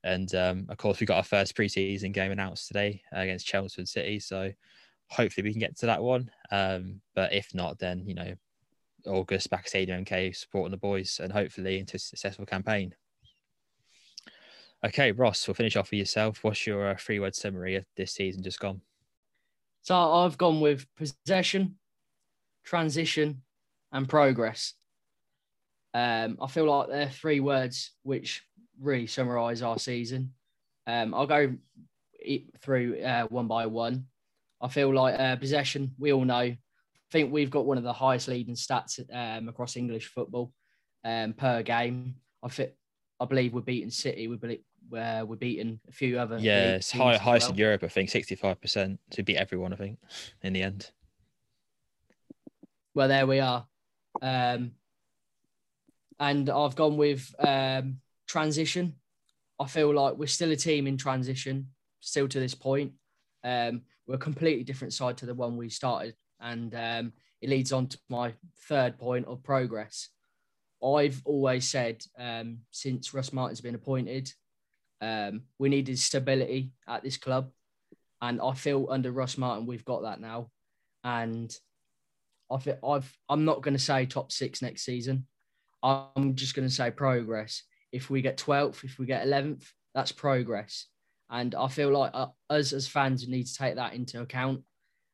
[0.03, 4.19] And um, of course, we got our first preseason game announced today against Chelmsford City.
[4.21, 4.51] So
[5.11, 6.31] hopefully we can get to that one.
[6.51, 8.35] Um, but if not, then you know,
[9.07, 12.95] August back Stadium MK supporting the boys and hopefully into a successful campaign.
[14.85, 16.43] Okay, Ross, we'll finish off with yourself.
[16.43, 18.81] What's your uh, three word summary of this season just gone?
[19.83, 21.77] So I've gone with possession,
[22.65, 23.43] transition,
[23.93, 24.75] and progress.
[25.93, 28.43] Um, I feel like they're three words which
[28.81, 30.33] really summarize our season.
[30.87, 31.55] Um, I'll go
[32.61, 34.07] through uh, one by one.
[34.61, 36.37] I feel like uh, possession, we all know.
[36.37, 36.59] I
[37.13, 40.53] think we've got one of the highest leading stats um, across English football
[41.05, 42.17] um, per game.
[42.43, 42.77] I fit,
[43.19, 44.29] I believe we're beating City.
[44.29, 46.39] We believe where we're beating a few other.
[46.39, 47.53] Yeah, it's high, highest well.
[47.53, 49.99] in Europe, I think, 65% to beat everyone, I think,
[50.43, 50.91] in the end.
[52.95, 53.67] Well, there we are.
[54.21, 54.73] Um,
[56.19, 58.01] and I've gone with um,
[58.31, 58.95] transition.
[59.59, 61.67] I feel like we're still a team in transition,
[62.01, 62.93] still to this point.
[63.43, 66.15] Um, we're a completely different side to the one we started.
[66.41, 67.13] And um,
[67.43, 68.33] it leads on to my
[68.69, 70.09] third point of progress.
[70.83, 74.33] I've always said um, since Russ Martin's been appointed,
[75.03, 77.51] um, we needed stability at this club.
[78.23, 80.51] And I feel under Russ Martin, we've got that now.
[81.03, 81.53] And
[82.51, 85.27] I feel I've, I'm not going to say top six next season.
[85.83, 87.65] I'm just going to say progress.
[87.93, 89.65] If we get 12th, if we get 11th,
[89.95, 90.87] that's progress.
[91.29, 94.63] And I feel like uh, us as fans need to take that into account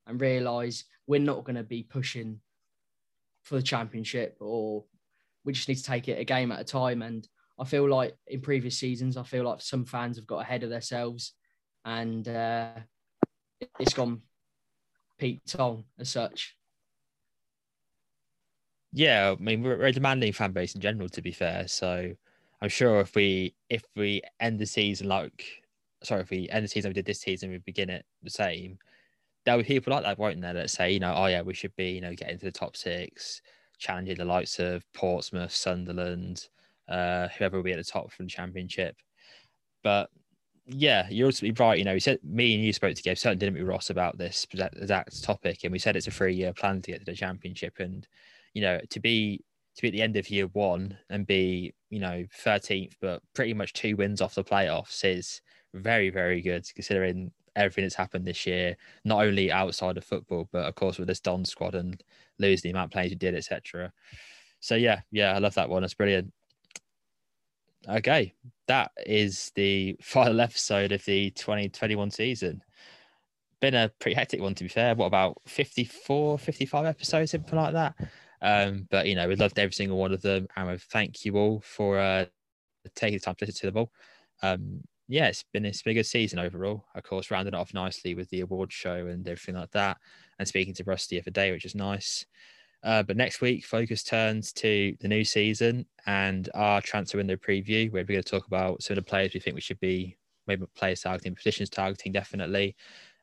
[0.06, 2.40] and realise we're not going to be pushing
[3.42, 4.84] for the championship or
[5.44, 7.02] we just need to take it a game at a time.
[7.02, 7.26] And
[7.58, 10.70] I feel like in previous seasons, I feel like some fans have got ahead of
[10.70, 11.32] themselves
[11.84, 12.70] and uh,
[13.78, 14.22] it's gone
[15.18, 16.56] Pete Tong as such.
[18.92, 21.68] Yeah, I mean we're a demanding fan base in general, to be fair.
[21.68, 22.12] So
[22.62, 25.44] I'm sure if we if we end the season like
[26.02, 28.78] sorry, if we end the season we did this season, we begin it the same.
[29.44, 30.54] There'll be people like that, won't there?
[30.54, 32.76] That say, you know, oh yeah, we should be, you know, getting to the top
[32.76, 33.42] six,
[33.78, 36.48] challenging the likes of Portsmouth, Sunderland,
[36.88, 38.96] uh, whoever will be at the top from the championship.
[39.82, 40.10] But
[40.66, 41.78] yeah, you're ultimately right.
[41.78, 44.46] You know, we said me and you spoke together, certainly didn't we, Ross, about this
[44.52, 48.06] exact topic, and we said it's a three-year plan to get to the championship, and
[48.54, 49.44] you know, to be
[49.76, 53.52] to be at the end of year one and be, you know, 13th, but pretty
[53.52, 55.42] much two wins off the playoffs is
[55.74, 60.64] very, very good considering everything that's happened this year, not only outside of football, but
[60.64, 62.02] of course with this Don squad and
[62.38, 63.92] losing the amount of players you did, etc.
[64.60, 65.82] So yeah, yeah, I love that one.
[65.82, 66.32] That's brilliant.
[67.88, 68.32] Okay,
[68.66, 72.62] that is the final episode of the 2021 season.
[73.60, 74.94] Been a pretty hectic one to be fair.
[74.94, 77.94] What about 54, 55 episodes, something like that?
[78.42, 81.36] Um, but you know, we loved every single one of them, and we thank you
[81.36, 82.26] all for uh,
[82.94, 83.92] taking the time to listen to them all.
[84.42, 86.84] Um, yeah, it's been it's been a good season overall.
[86.94, 89.98] Of course, rounded off nicely with the award show and everything like that,
[90.38, 92.26] and speaking to Rusty other day, which is nice.
[92.82, 97.90] Uh, but next week, focus turns to the new season and our transfer window preview,
[97.90, 100.16] where we're going to talk about some of the players we think we should be
[100.46, 102.76] maybe players targeting, positions targeting, definitely,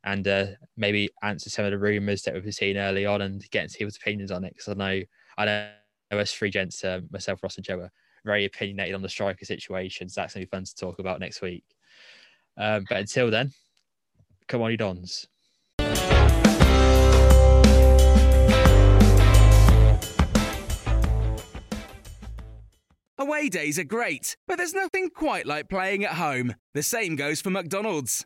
[0.03, 0.45] and uh,
[0.75, 4.31] maybe answer some of the rumours that we've seen early on and get people's opinions
[4.31, 4.53] on it.
[4.55, 5.01] Because I know,
[5.37, 7.91] I know us three gents, uh, myself, Ross, and Joe, are
[8.25, 10.13] very opinionated on the striker situations.
[10.13, 11.63] So that's going to be fun to talk about next week.
[12.57, 13.51] Um, but until then,
[14.47, 15.27] come on, you Dons.
[23.19, 26.55] Away days are great, but there's nothing quite like playing at home.
[26.73, 28.25] The same goes for McDonald's.